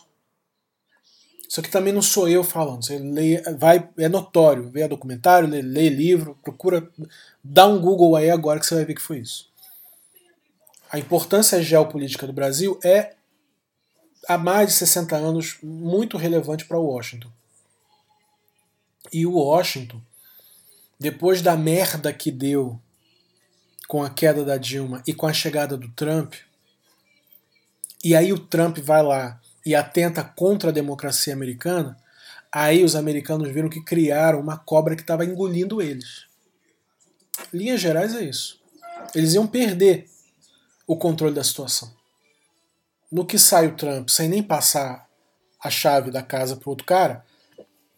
[1.48, 2.84] Isso aqui também não sou eu falando.
[2.84, 4.70] Você lê, vai, é notório.
[4.70, 6.88] Vê documentário, lê, lê livro, procura,
[7.42, 9.50] dá um Google aí agora que você vai ver que foi isso.
[10.88, 13.14] A importância geopolítica do Brasil é
[14.28, 17.39] há mais de 60 anos muito relevante para Washington.
[19.12, 20.00] E o Washington,
[20.98, 22.80] depois da merda que deu
[23.88, 26.34] com a queda da Dilma e com a chegada do Trump,
[28.02, 31.98] e aí o Trump vai lá e atenta contra a democracia americana,
[32.50, 36.26] aí os americanos viram que criaram uma cobra que estava engolindo eles.
[37.52, 38.60] Linhas gerais é isso.
[39.14, 40.08] Eles iam perder
[40.86, 42.00] o controle da situação
[43.10, 45.08] no que sai o Trump sem nem passar
[45.62, 47.24] a chave da casa para outro cara,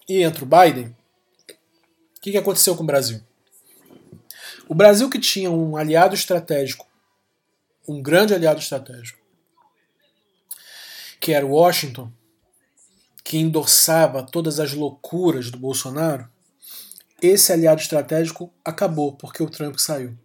[0.08, 0.96] e entra o Biden,
[2.22, 3.20] que, que aconteceu com o Brasil?
[4.68, 6.86] O Brasil que tinha um aliado estratégico,
[7.86, 9.18] um grande aliado estratégico,
[11.20, 12.12] que era Washington,
[13.24, 16.30] que endossava todas as loucuras do Bolsonaro,
[17.20, 20.16] esse aliado estratégico acabou porque o Trump saiu.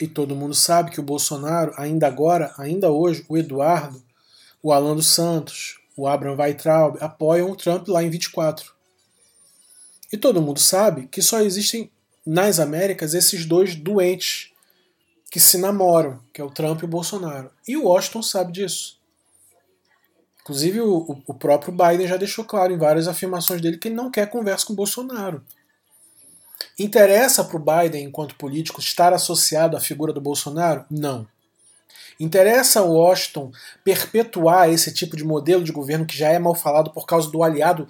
[0.00, 4.02] E todo mundo sabe que o Bolsonaro, ainda agora, ainda hoje, o Eduardo,
[4.62, 8.73] o Alan dos Santos, o Abraham Weitraub apoiam o Trump lá em 24.
[10.14, 11.90] E todo mundo sabe que só existem
[12.24, 14.52] nas Américas esses dois doentes
[15.28, 17.50] que se namoram, que é o Trump e o Bolsonaro.
[17.66, 18.96] E o Washington sabe disso.
[20.40, 24.08] Inclusive, o, o próprio Biden já deixou claro em várias afirmações dele que ele não
[24.08, 25.42] quer conversa com o Bolsonaro.
[26.78, 30.84] Interessa para o Biden, enquanto político, estar associado à figura do Bolsonaro?
[30.88, 31.26] Não.
[32.20, 33.50] Interessa ao Washington
[33.82, 37.42] perpetuar esse tipo de modelo de governo que já é mal falado por causa do
[37.42, 37.88] aliado,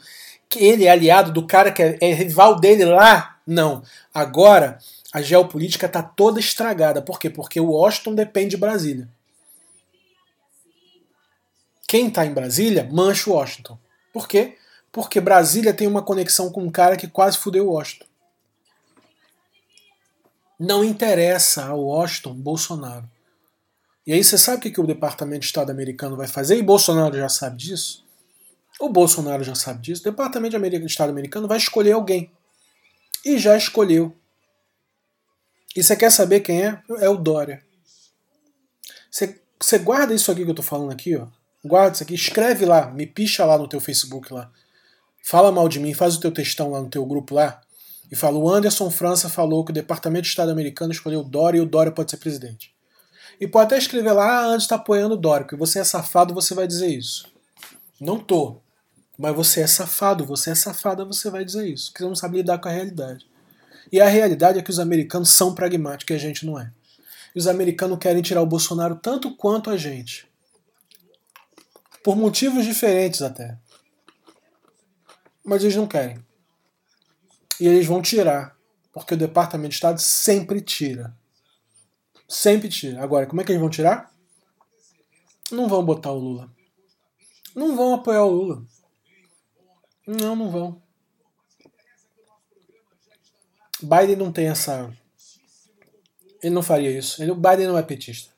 [0.48, 3.38] que ele é aliado do cara que é, é rival dele lá?
[3.46, 3.82] Não.
[4.12, 4.78] Agora,
[5.12, 7.02] a geopolítica está toda estragada.
[7.02, 7.30] Por quê?
[7.30, 9.08] Porque o Washington depende de Brasília.
[11.86, 13.78] Quem está em Brasília mancha o Washington.
[14.12, 14.56] Por quê?
[14.90, 18.06] Porque Brasília tem uma conexão com um cara que quase fudeu o Washington.
[20.58, 23.08] Não interessa ao Washington Bolsonaro.
[24.06, 26.56] E aí você sabe o que o Departamento de Estado americano vai fazer?
[26.56, 28.03] E Bolsonaro já sabe disso?
[28.80, 30.02] O Bolsonaro já sabe disso.
[30.02, 32.30] O Departamento de Estado americano vai escolher alguém.
[33.24, 34.14] E já escolheu.
[35.74, 36.82] E você quer saber quem é?
[36.98, 37.62] É o Dória.
[39.10, 41.26] Você, você guarda isso aqui que eu tô falando aqui, ó.
[41.64, 44.50] Guarda isso aqui, escreve lá, me picha lá no teu Facebook lá.
[45.22, 47.60] fala mal de mim, faz o teu textão lá no teu grupo lá,
[48.12, 51.58] e fala: o Anderson França falou que o Departamento de Estado americano escolheu o Dória
[51.58, 52.74] e o Dória pode ser presidente.
[53.40, 56.34] E pode até escrever lá: ah, Anderson está apoiando o Dória, porque você é safado,
[56.34, 57.26] você vai dizer isso.
[58.00, 58.60] Não tô.
[59.16, 62.38] Mas você é safado, você é safada, você vai dizer isso, porque você não sabe
[62.38, 63.26] lidar com a realidade.
[63.92, 66.72] E a realidade é que os americanos são pragmáticos e a gente não é.
[67.34, 70.26] E os americanos querem tirar o Bolsonaro tanto quanto a gente.
[72.02, 73.56] Por motivos diferentes até.
[75.44, 76.18] Mas eles não querem.
[77.60, 78.56] E eles vão tirar.
[78.92, 81.14] Porque o Departamento de Estado sempre tira.
[82.28, 83.02] Sempre tira.
[83.02, 84.12] Agora, como é que eles vão tirar?
[85.50, 86.50] Não vão botar o Lula.
[87.54, 88.64] Não vão apoiar o Lula.
[90.06, 90.82] Não, não vão.
[93.82, 94.92] Biden não tem essa.
[96.42, 97.22] Ele não faria isso.
[97.22, 98.32] Ele, o Biden não é petista.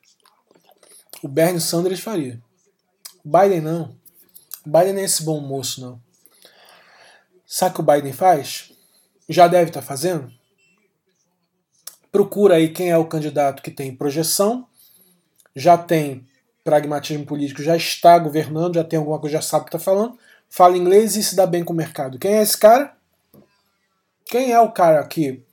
[1.22, 2.40] O Bernie Sanders faria.
[3.24, 3.96] O Biden não.
[4.64, 6.00] O Biden não é esse bom moço, não.
[7.46, 8.72] Sabe o que o Biden faz?
[9.28, 10.32] Já deve estar tá fazendo?
[12.10, 14.66] Procura aí quem é o candidato que tem projeção,
[15.54, 16.26] já tem
[16.64, 20.18] pragmatismo político, já está governando, já tem alguma coisa, já sabe o que está falando,
[20.48, 22.18] fala inglês e se dá bem com o mercado.
[22.18, 22.96] Quem é esse cara?
[24.24, 25.44] Quem é o cara que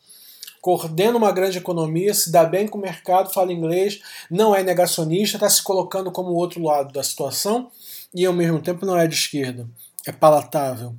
[0.61, 4.01] coordena uma grande economia, se dá bem com o mercado, fala inglês,
[4.31, 7.69] não é negacionista, está se colocando como o outro lado da situação
[8.13, 9.67] e ao mesmo tempo não é de esquerda,
[10.05, 10.95] é palatável.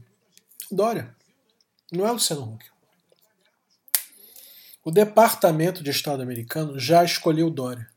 [0.70, 1.14] Dória,
[1.90, 2.66] não é Luciano Huck.
[4.84, 7.88] O Departamento de Estado americano já escolheu Dória.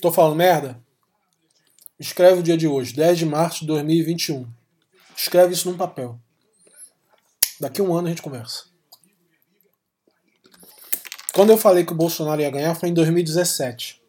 [0.00, 0.83] Tô falando merda?
[1.98, 4.50] Escreve o dia de hoje, 10 de março de 2021.
[5.16, 6.18] Escreve isso num papel.
[7.60, 8.64] Daqui um ano a gente conversa.
[11.32, 14.02] Quando eu falei que o Bolsonaro ia ganhar foi em 2017.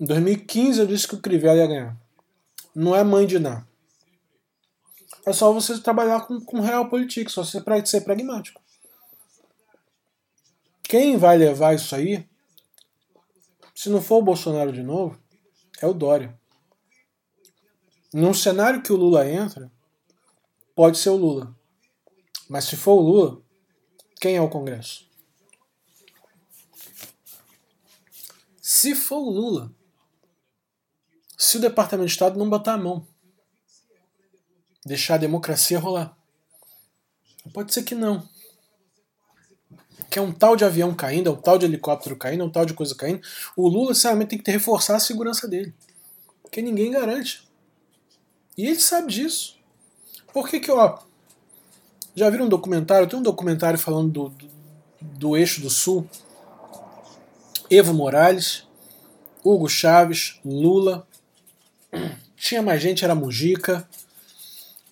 [0.00, 1.96] Em 2015 eu disse que o Crivella ia ganhar.
[2.74, 3.66] Não é mãe de nada.
[5.26, 8.60] É só você trabalhar com, com real política, só você ser pragmático.
[10.82, 12.26] Quem vai levar isso aí,
[13.74, 15.18] se não for o Bolsonaro de novo,
[15.80, 16.38] é o Dória.
[18.12, 19.70] Num cenário que o Lula entra,
[20.74, 21.54] pode ser o Lula.
[22.48, 23.42] Mas se for o Lula,
[24.20, 25.06] quem é o Congresso?
[28.60, 29.74] Se for o Lula,
[31.36, 33.06] se o Departamento de Estado não botar a mão,
[34.84, 36.16] deixar a democracia rolar.
[37.52, 38.28] Pode ser que não.
[40.10, 42.50] Que é um tal de avião caindo, é um tal de helicóptero caindo, é um
[42.50, 43.20] tal de coisa caindo.
[43.56, 45.74] O Lula, sinceramente, tem que reforçar a segurança dele.
[46.42, 47.46] Porque ninguém garante.
[48.56, 49.56] E ele sabe disso.
[50.32, 50.98] Por que que, ó,
[52.14, 53.06] já viram um documentário?
[53.06, 54.48] Tem um documentário falando do, do,
[55.00, 56.08] do eixo do sul.
[57.70, 58.66] Evo Morales,
[59.44, 61.06] Hugo Chaves, Lula.
[62.36, 63.88] Tinha mais gente, era Mujica.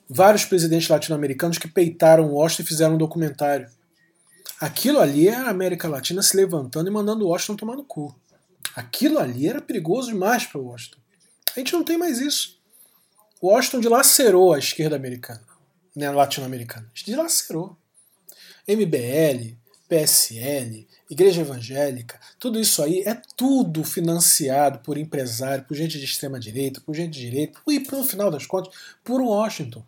[0.09, 3.69] Vários presidentes latino-americanos que peitaram Washington e fizeram um documentário.
[4.61, 8.15] Aquilo ali é a América Latina se levantando e mandando Washington tomar no cu.
[8.75, 10.99] Aquilo ali era perigoso demais para Washington.
[11.55, 12.59] A gente não tem mais isso.
[13.43, 15.45] Washington dilacerou a esquerda americana,
[15.95, 16.91] né, latino-americana.
[16.95, 17.77] Dilacerou.
[18.67, 19.57] MBL,
[19.89, 26.41] PSL, Igreja Evangélica, tudo isso aí é tudo financiado por empresário, por gente de extrema
[26.41, 29.85] direita, por gente de direita, e no final das contas, por Washington.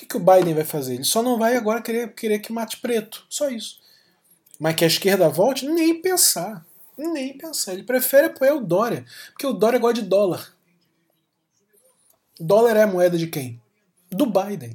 [0.00, 0.94] O que, que o Biden vai fazer?
[0.94, 3.26] Ele só não vai agora querer, querer que mate preto.
[3.28, 3.78] Só isso.
[4.58, 5.66] Mas que a esquerda volte?
[5.66, 6.64] Nem pensar.
[6.96, 7.74] Nem pensar.
[7.74, 9.04] Ele prefere apoiar o Dória.
[9.28, 10.56] Porque o Dória gosta de dólar.
[12.38, 13.60] Dólar é a moeda de quem?
[14.10, 14.74] Do Biden.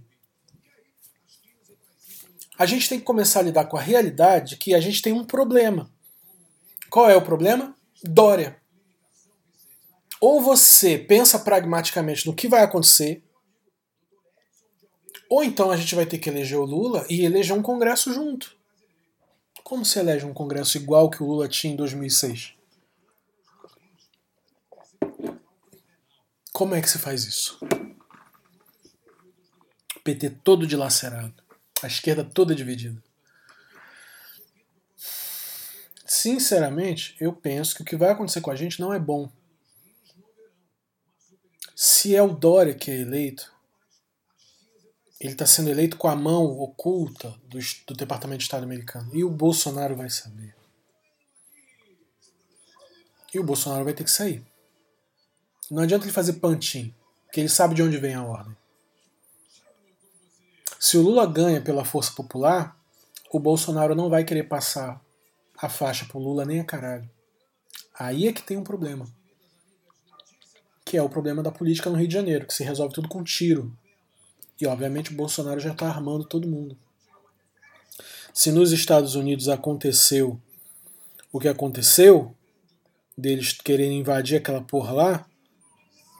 [2.56, 5.26] A gente tem que começar a lidar com a realidade que a gente tem um
[5.26, 5.90] problema.
[6.88, 7.76] Qual é o problema?
[8.04, 8.62] Dória.
[10.22, 13.25] Ou você pensa pragmaticamente no que vai acontecer,
[15.30, 18.56] ou então a gente vai ter que eleger o Lula e eleger um Congresso junto.
[19.64, 22.54] Como se elege um Congresso igual que o Lula tinha em 2006?
[26.54, 27.58] Como é que se faz isso?
[29.96, 31.34] O PT todo dilacerado,
[31.82, 33.04] a esquerda toda dividida.
[36.06, 39.30] Sinceramente, eu penso que o que vai acontecer com a gente não é bom.
[41.76, 43.55] Se é o Dória que é eleito,
[45.26, 49.10] ele está sendo eleito com a mão oculta do, do Departamento de Estado americano.
[49.14, 50.56] E o Bolsonaro vai saber.
[53.34, 54.46] E o Bolsonaro vai ter que sair.
[55.70, 56.94] Não adianta ele fazer pantin,
[57.26, 58.56] porque ele sabe de onde vem a ordem.
[60.80, 62.80] Se o Lula ganha pela força popular,
[63.32, 65.02] o Bolsonaro não vai querer passar
[65.58, 67.10] a faixa pro Lula nem a caralho.
[67.98, 69.08] Aí é que tem um problema.
[70.86, 73.24] que é o problema da política no Rio de Janeiro, que se resolve tudo com
[73.24, 73.76] tiro.
[74.60, 76.78] E obviamente o Bolsonaro já está armando todo mundo.
[78.34, 80.40] Se nos Estados Unidos aconteceu
[81.32, 82.36] o que aconteceu,
[83.18, 85.26] deles quererem invadir aquela porra lá,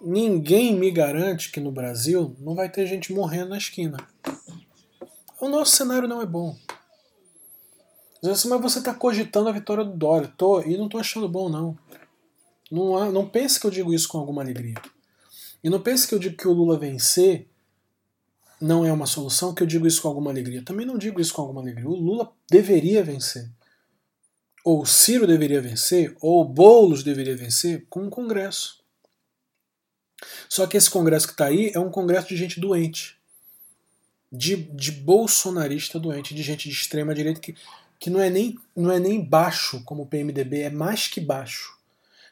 [0.02, 3.98] ninguém me garante que no Brasil não vai ter gente morrendo na esquina.
[5.40, 6.56] O nosso cenário não é bom.
[8.24, 10.32] Assim, mas você está cogitando a vitória do Dória.
[10.38, 11.78] Tô, e não estou achando bom, não.
[12.72, 14.76] Não, não pense que eu digo isso com alguma alegria.
[15.64, 17.48] E não pense que eu digo que o Lula vencer
[18.60, 20.64] não é uma solução, que eu digo isso com alguma alegria.
[20.64, 21.88] Também não digo isso com alguma alegria.
[21.88, 23.50] O Lula deveria vencer.
[24.64, 28.84] Ou o Ciro deveria vencer, ou o Boulos deveria vencer com um congresso.
[30.50, 33.16] Só que esse congresso que está aí é um congresso de gente doente.
[34.32, 37.56] De, de bolsonarista doente, de gente de extrema direita que,
[38.00, 41.78] que não, é nem, não é nem baixo como o PMDB, é mais que baixo.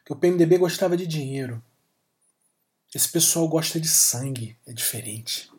[0.09, 1.63] O PMDB gostava de dinheiro.
[2.93, 5.52] Esse pessoal gosta de sangue, é diferente.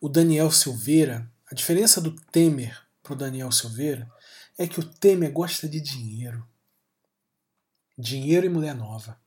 [0.00, 4.10] O Daniel Silveira, a diferença do Temer pro Daniel Silveira
[4.56, 6.42] é que o Temer gosta de dinheiro.
[7.98, 9.20] Dinheiro e mulher nova.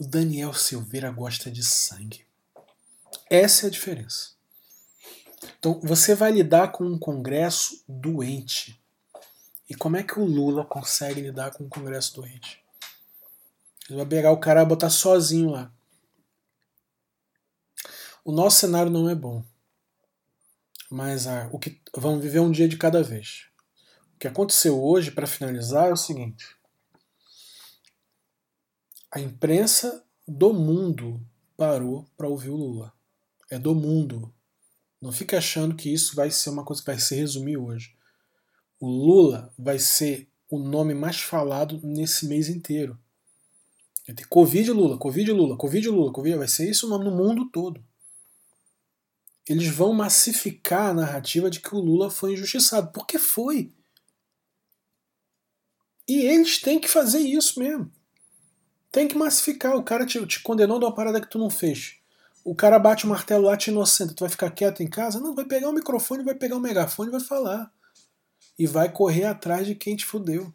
[0.00, 2.26] O Daniel Silveira gosta de sangue.
[3.30, 4.30] Essa é a diferença.
[5.56, 8.82] Então, você vai lidar com um Congresso doente.
[9.70, 12.60] E como é que o Lula consegue lidar com um Congresso doente?
[13.88, 15.72] Ele vai pegar o cara e botar sozinho lá.
[18.24, 19.44] O nosso cenário não é bom.
[20.90, 23.46] Mas ah, o que vamos viver um dia de cada vez.
[24.14, 26.56] O que aconteceu hoje, para finalizar, é o seguinte:
[29.10, 31.20] a imprensa do mundo
[31.56, 32.92] parou para ouvir o Lula.
[33.50, 34.32] É do mundo.
[35.00, 37.96] Não fique achando que isso vai ser uma coisa que vai se resumir hoje.
[38.78, 42.98] O Lula vai ser o nome mais falado nesse mês inteiro.
[44.06, 47.16] Vai ter Covid Lula, Covid Lula, Covid Lula, Covid, vai ser isso o nome no
[47.16, 47.84] mundo todo.
[49.48, 52.92] Eles vão massificar a narrativa de que o Lula foi injustiçado.
[52.92, 53.72] Porque foi.
[56.06, 57.90] E eles têm que fazer isso mesmo.
[58.90, 59.76] Tem que massificar.
[59.76, 61.96] O cara te, te condenou de uma parada que tu não fez.
[62.44, 64.14] O cara bate o martelo lá, te inocente.
[64.14, 65.20] Tu vai ficar quieto em casa?
[65.20, 67.72] Não, vai pegar o microfone, vai pegar o megafone e vai falar.
[68.58, 70.52] E vai correr atrás de quem te fudeu.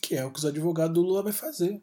[0.00, 1.80] Que é o que os advogados do Lula vai fazer.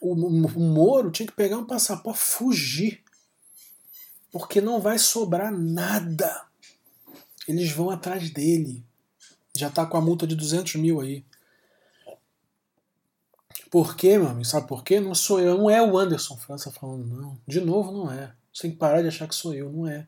[0.00, 3.02] O, o, Moro tinha que pegar um passaporte, fugir.
[4.30, 6.46] Porque não vai sobrar nada.
[7.46, 8.84] Eles vão atrás dele.
[9.56, 11.24] Já tá com a multa de 200 mil aí.
[13.70, 14.44] Por quê, meu amigo?
[14.44, 14.98] Sabe por quê?
[14.98, 17.38] Não sou eu, não é o Anderson França falando, não.
[17.46, 18.32] De novo, não é.
[18.52, 20.06] Você tem que parar de achar que sou eu, não é.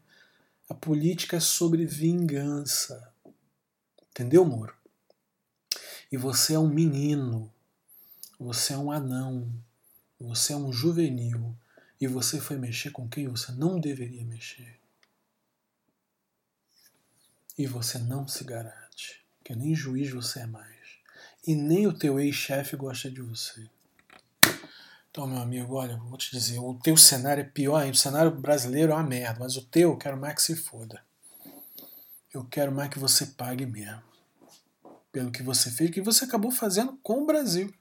[0.68, 3.12] A política é sobre vingança.
[4.10, 4.74] Entendeu, Moro?
[6.10, 7.52] E você é um menino.
[8.38, 9.52] Você é um anão.
[10.18, 11.54] Você é um juvenil.
[12.00, 14.78] E você foi mexer com quem você não deveria mexer.
[17.58, 19.24] E você não se garante.
[19.44, 20.80] Que nem juiz você é mais
[21.46, 23.68] e nem o teu ex-chefe gosta de você.
[25.10, 27.84] Então, meu amigo, olha, vou te dizer, o teu cenário é pior.
[27.88, 31.02] O cenário brasileiro é uma merda, mas o teu eu quero mais que se foda.
[32.32, 34.02] Eu quero mais que você pague mesmo.
[35.10, 37.74] Pelo que você fez, que você acabou fazendo com o Brasil.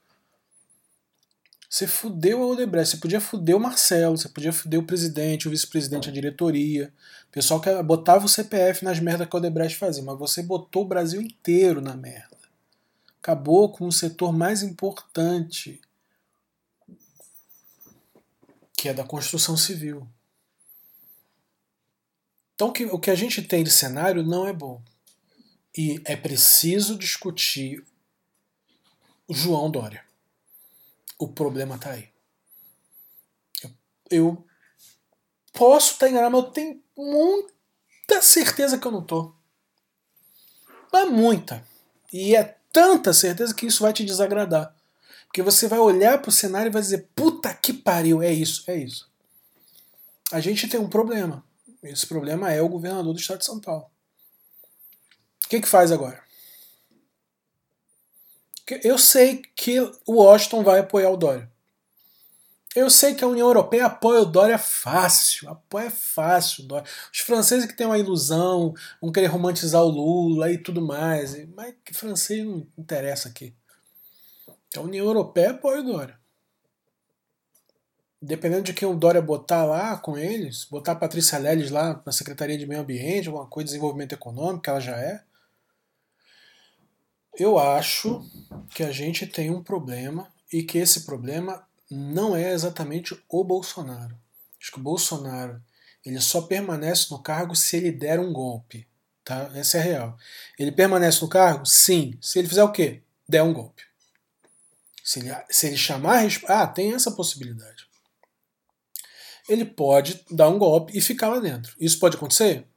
[1.70, 5.52] Você fudeu a Odebrecht, você podia fuder o Marcelo, você podia fuder o presidente, o
[5.52, 6.92] vice-presidente, a diretoria.
[7.28, 10.82] O pessoal que botava o CPF nas merdas que a Odebrecht fazia, mas você botou
[10.82, 12.40] o Brasil inteiro na merda
[13.22, 15.80] acabou com o setor mais importante,
[18.76, 20.08] que é da construção civil.
[22.56, 24.82] Então, o que a gente tem de cenário não é bom.
[25.78, 27.86] E é preciso discutir
[29.28, 30.04] o João Dória.
[31.20, 32.10] O problema está aí.
[33.62, 33.72] Eu,
[34.10, 34.46] eu
[35.52, 39.36] posso estar enganado, mas eu tenho muita certeza que eu não estou.
[40.92, 41.64] Mas muita.
[42.12, 44.74] E é tanta certeza que isso vai te desagradar.
[45.28, 48.64] Porque você vai olhar para o cenário e vai dizer: puta que pariu, é isso,
[48.72, 49.12] é isso.
[50.32, 51.44] A gente tem um problema.
[51.84, 53.90] Esse problema é o governador do estado de São Paulo.
[55.46, 56.24] O que, que faz agora?
[58.84, 61.50] Eu sei que o Washington vai apoiar o Dória.
[62.76, 66.88] Eu sei que a União Europeia apoia o Dória fácil, apoia fácil o Dória.
[67.12, 71.74] Os franceses que têm uma ilusão, vão querer romantizar o Lula e tudo mais, mas
[71.84, 73.56] que francês não interessa aqui.
[74.78, 76.20] A União Europeia apoia o Dória.
[78.22, 82.12] Dependendo de quem o Dória botar lá com eles, botar a Patrícia Leles lá na
[82.12, 85.24] Secretaria de Meio Ambiente, alguma coisa de desenvolvimento econômico, ela já é,
[87.40, 88.24] eu acho
[88.70, 94.16] que a gente tem um problema e que esse problema não é exatamente o Bolsonaro.
[94.60, 95.62] Acho que o Bolsonaro
[96.06, 98.88] ele só permanece no cargo se ele der um golpe.
[99.24, 99.52] Tá?
[99.54, 100.18] Essa é a real.
[100.58, 101.66] Ele permanece no cargo?
[101.66, 102.18] Sim.
[102.22, 103.02] Se ele fizer o quê?
[103.28, 103.84] Der um golpe.
[105.04, 106.26] Se ele, se ele chamar.
[106.48, 107.88] Ah, tem essa possibilidade.
[109.48, 111.76] Ele pode dar um golpe e ficar lá dentro.
[111.80, 112.68] Isso pode acontecer?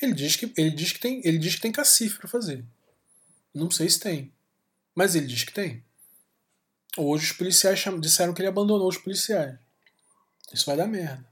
[0.00, 2.64] Ele diz que, ele diz que, tem, ele diz que tem cacife para fazer.
[3.58, 4.32] Não sei se tem.
[4.94, 5.84] Mas ele diz que tem.
[6.96, 9.58] Hoje os policiais disseram que ele abandonou os policiais.
[10.52, 11.26] Isso vai dar merda.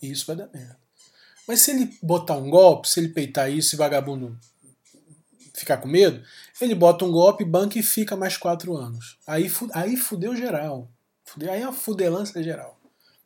[0.00, 0.78] Isso vai dar merda.
[1.46, 4.38] Mas se ele botar um golpe, se ele peitar isso e vagabundo
[5.54, 6.22] ficar com medo,
[6.60, 9.18] ele bota um golpe, banca e fica mais quatro anos.
[9.26, 10.90] Aí, aí fudeu geral.
[11.24, 12.78] Fudeu, aí é uma fudelança geral.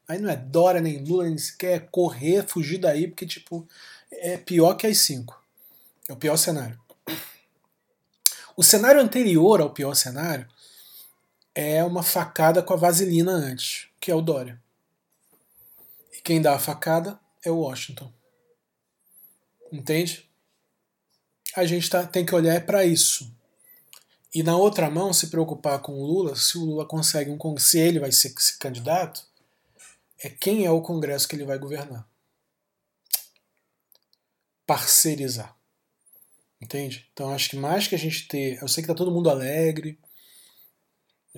[0.08, 3.66] Aí não é Dória, nem Lula, nem sequer correr, fugir daí, porque, tipo,
[4.10, 5.40] é pior que as cinco.
[6.08, 6.78] É o pior cenário.
[8.56, 10.48] O cenário anterior ao pior cenário
[11.54, 14.62] é uma facada com a vaselina antes, que é o Dória.
[16.12, 18.12] E quem dá a facada é o Washington.
[19.72, 20.28] Entende?
[21.56, 23.32] A gente tá, tem que olhar para isso.
[24.32, 27.78] E na outra mão, se preocupar com o Lula, se o Lula consegue um se
[27.78, 29.24] ele vai ser esse candidato,
[30.18, 32.08] é quem é o Congresso que ele vai governar.
[34.66, 35.56] Parcerizar.
[36.64, 37.06] Entende?
[37.12, 38.58] Então acho que mais que a gente ter.
[38.62, 39.98] Eu sei que tá todo mundo alegre.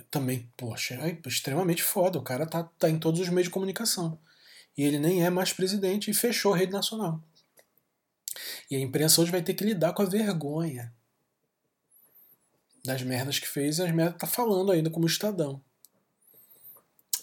[0.08, 2.16] Também, poxa, é extremamente foda.
[2.16, 4.20] O cara tá, tá em todos os meios de comunicação.
[4.78, 7.20] E ele nem é mais presidente e fechou a rede nacional.
[8.70, 10.94] E a imprensa hoje vai ter que lidar com a vergonha
[12.84, 15.60] das merdas que fez e as merdas tá falando ainda como Estadão.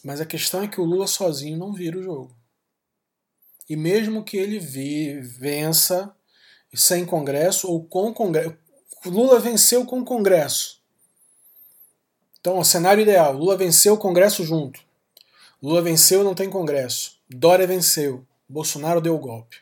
[0.04, 2.36] Mas a questão é que o Lula sozinho não vira o jogo.
[3.70, 6.14] E mesmo que ele vi, vença
[6.74, 8.56] sem Congresso ou com Congresso.
[9.06, 10.82] Lula venceu com Congresso.
[12.40, 14.80] Então, o cenário ideal: Lula venceu o Congresso junto.
[15.62, 17.18] Lula venceu não tem Congresso.
[17.30, 18.26] Dória venceu.
[18.50, 19.58] Bolsonaro deu o golpe.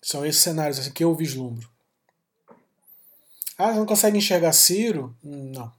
[0.00, 1.68] São esses cenários assim, que eu vislumbro.
[3.56, 5.16] Ah, não consegue enxergar Ciro?
[5.22, 5.72] Não.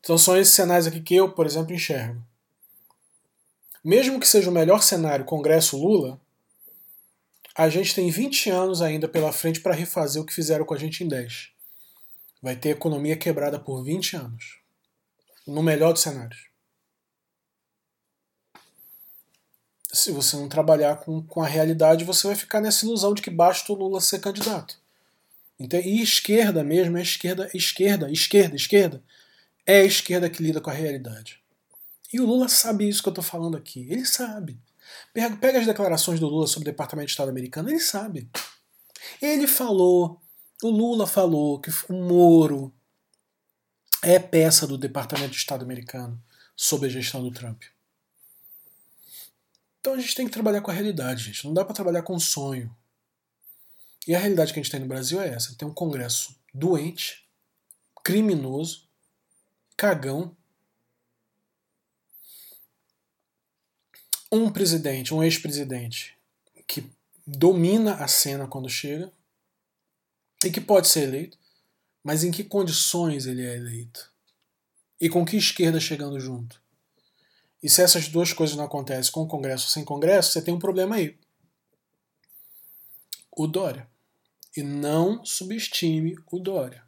[0.00, 2.22] Então são esses cenários aqui que eu, por exemplo, enxergo.
[3.84, 6.20] Mesmo que seja o melhor cenário Congresso Lula,
[7.54, 10.78] a gente tem 20 anos ainda pela frente para refazer o que fizeram com a
[10.78, 11.50] gente em 10.
[12.40, 14.58] Vai ter economia quebrada por 20 anos.
[15.46, 16.50] No melhor dos cenários.
[19.92, 23.30] Se você não trabalhar com, com a realidade, você vai ficar nessa ilusão de que
[23.30, 24.80] basta o Lula ser candidato.
[25.58, 29.02] Então, e esquerda mesmo é esquerda, esquerda, esquerda, esquerda.
[29.66, 31.40] É a esquerda que lida com a realidade.
[32.12, 33.86] E o Lula sabe isso que eu estou falando aqui.
[33.90, 34.58] Ele sabe.
[35.12, 38.30] Pega, as declarações do Lula sobre o Departamento de Estado americano, ele sabe.
[39.20, 40.20] Ele falou,
[40.62, 42.72] o Lula falou que o Moro
[44.02, 46.22] é peça do Departamento de Estado americano
[46.56, 47.62] sob a gestão do Trump.
[49.80, 51.44] Então a gente tem que trabalhar com a realidade, gente.
[51.44, 52.74] Não dá para trabalhar com sonho.
[54.06, 57.28] E a realidade que a gente tem no Brasil é essa: tem um Congresso doente,
[58.04, 58.88] criminoso,
[59.76, 60.36] cagão,
[64.32, 66.16] um presidente, um ex-presidente
[66.66, 66.90] que
[67.26, 69.12] domina a cena quando chega
[70.42, 71.38] e que pode ser eleito,
[72.02, 74.10] mas em que condições ele é eleito?
[74.98, 76.60] E com que esquerda chegando junto?
[77.62, 80.54] E se essas duas coisas não acontecem com o Congresso ou sem Congresso, você tem
[80.54, 81.16] um problema aí.
[83.30, 83.86] O Dória.
[84.56, 86.84] E não subestime o Dória.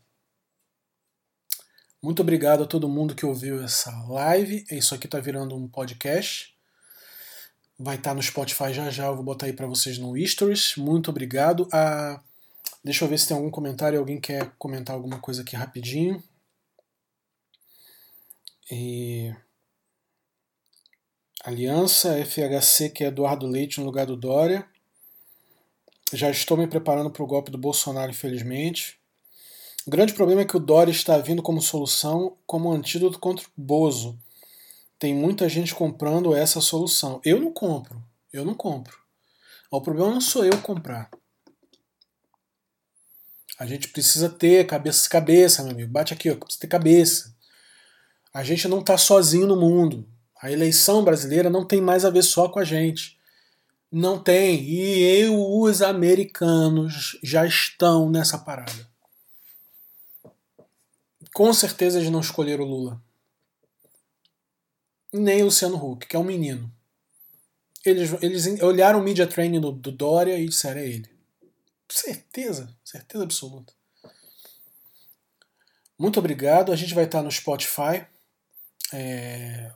[2.02, 4.66] Muito obrigado a todo mundo que ouviu essa live.
[4.70, 6.53] Isso aqui está virando um podcast.
[7.78, 10.76] Vai estar tá no Spotify já já, eu vou botar aí para vocês no Stories.
[10.76, 11.68] Muito obrigado.
[11.72, 12.20] Ah,
[12.84, 16.22] deixa eu ver se tem algum comentário, alguém quer comentar alguma coisa aqui rapidinho.
[18.70, 19.34] E...
[21.44, 24.66] Aliança FHC, que é Eduardo Leite no lugar do Dória.
[26.12, 28.98] Já estou me preparando para o golpe do Bolsonaro, infelizmente.
[29.84, 33.50] O grande problema é que o Dória está vindo como solução, como antídoto contra o
[33.56, 34.18] Bozo
[35.04, 37.20] tem muita gente comprando essa solução.
[37.22, 38.02] Eu não compro.
[38.32, 38.96] Eu não compro.
[39.70, 41.10] O problema não sou eu comprar.
[43.58, 45.92] A gente precisa ter cabeça, cabeça, meu amigo.
[45.92, 47.36] Bate aqui, ó, precisa ter cabeça.
[48.32, 50.08] A gente não está sozinho no mundo.
[50.40, 53.18] A eleição brasileira não tem mais a ver só com a gente.
[53.92, 54.62] Não tem.
[54.62, 58.88] E eu, os americanos já estão nessa parada.
[61.34, 63.02] Com certeza eles não escolheram o Lula
[65.20, 66.72] nem Luciano Huck, que é um menino.
[67.84, 71.10] Eles, eles olharam o media training do, do Dória e disseram é ele.
[71.88, 73.72] Certeza, certeza absoluta.
[75.98, 76.72] Muito obrigado.
[76.72, 78.06] A gente vai estar no Spotify.
[78.92, 79.70] É,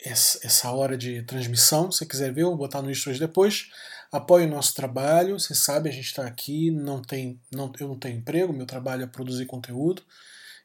[0.00, 1.92] essa hora de transmissão.
[1.92, 3.70] Se quiser ver, eu vou botar no Stories depois.
[4.10, 5.38] Apoie o nosso trabalho.
[5.38, 6.70] Você sabe, a gente está aqui.
[6.70, 8.52] Não tem, não, eu não tenho emprego.
[8.52, 10.02] Meu trabalho é produzir conteúdo.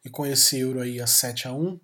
[0.03, 1.79] E com esse euro aí a 7 a 1,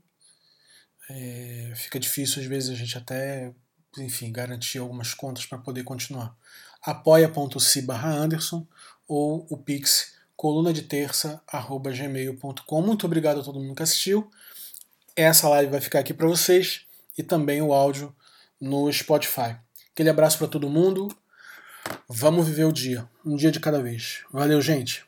[1.09, 3.53] é, fica difícil às vezes a gente até,
[3.97, 6.35] enfim, garantir algumas contas para poder continuar.
[6.81, 8.65] apoia.se barra Anderson
[9.07, 12.81] ou o Pix coluna de terça arroba gmail.com.
[12.81, 14.29] Muito obrigado a todo mundo que assistiu.
[15.15, 16.85] Essa live vai ficar aqui para vocês
[17.17, 18.15] e também o áudio
[18.61, 19.57] no Spotify.
[19.91, 21.07] Aquele abraço para todo mundo.
[22.07, 24.23] Vamos viver o dia, um dia de cada vez.
[24.31, 25.07] Valeu, gente.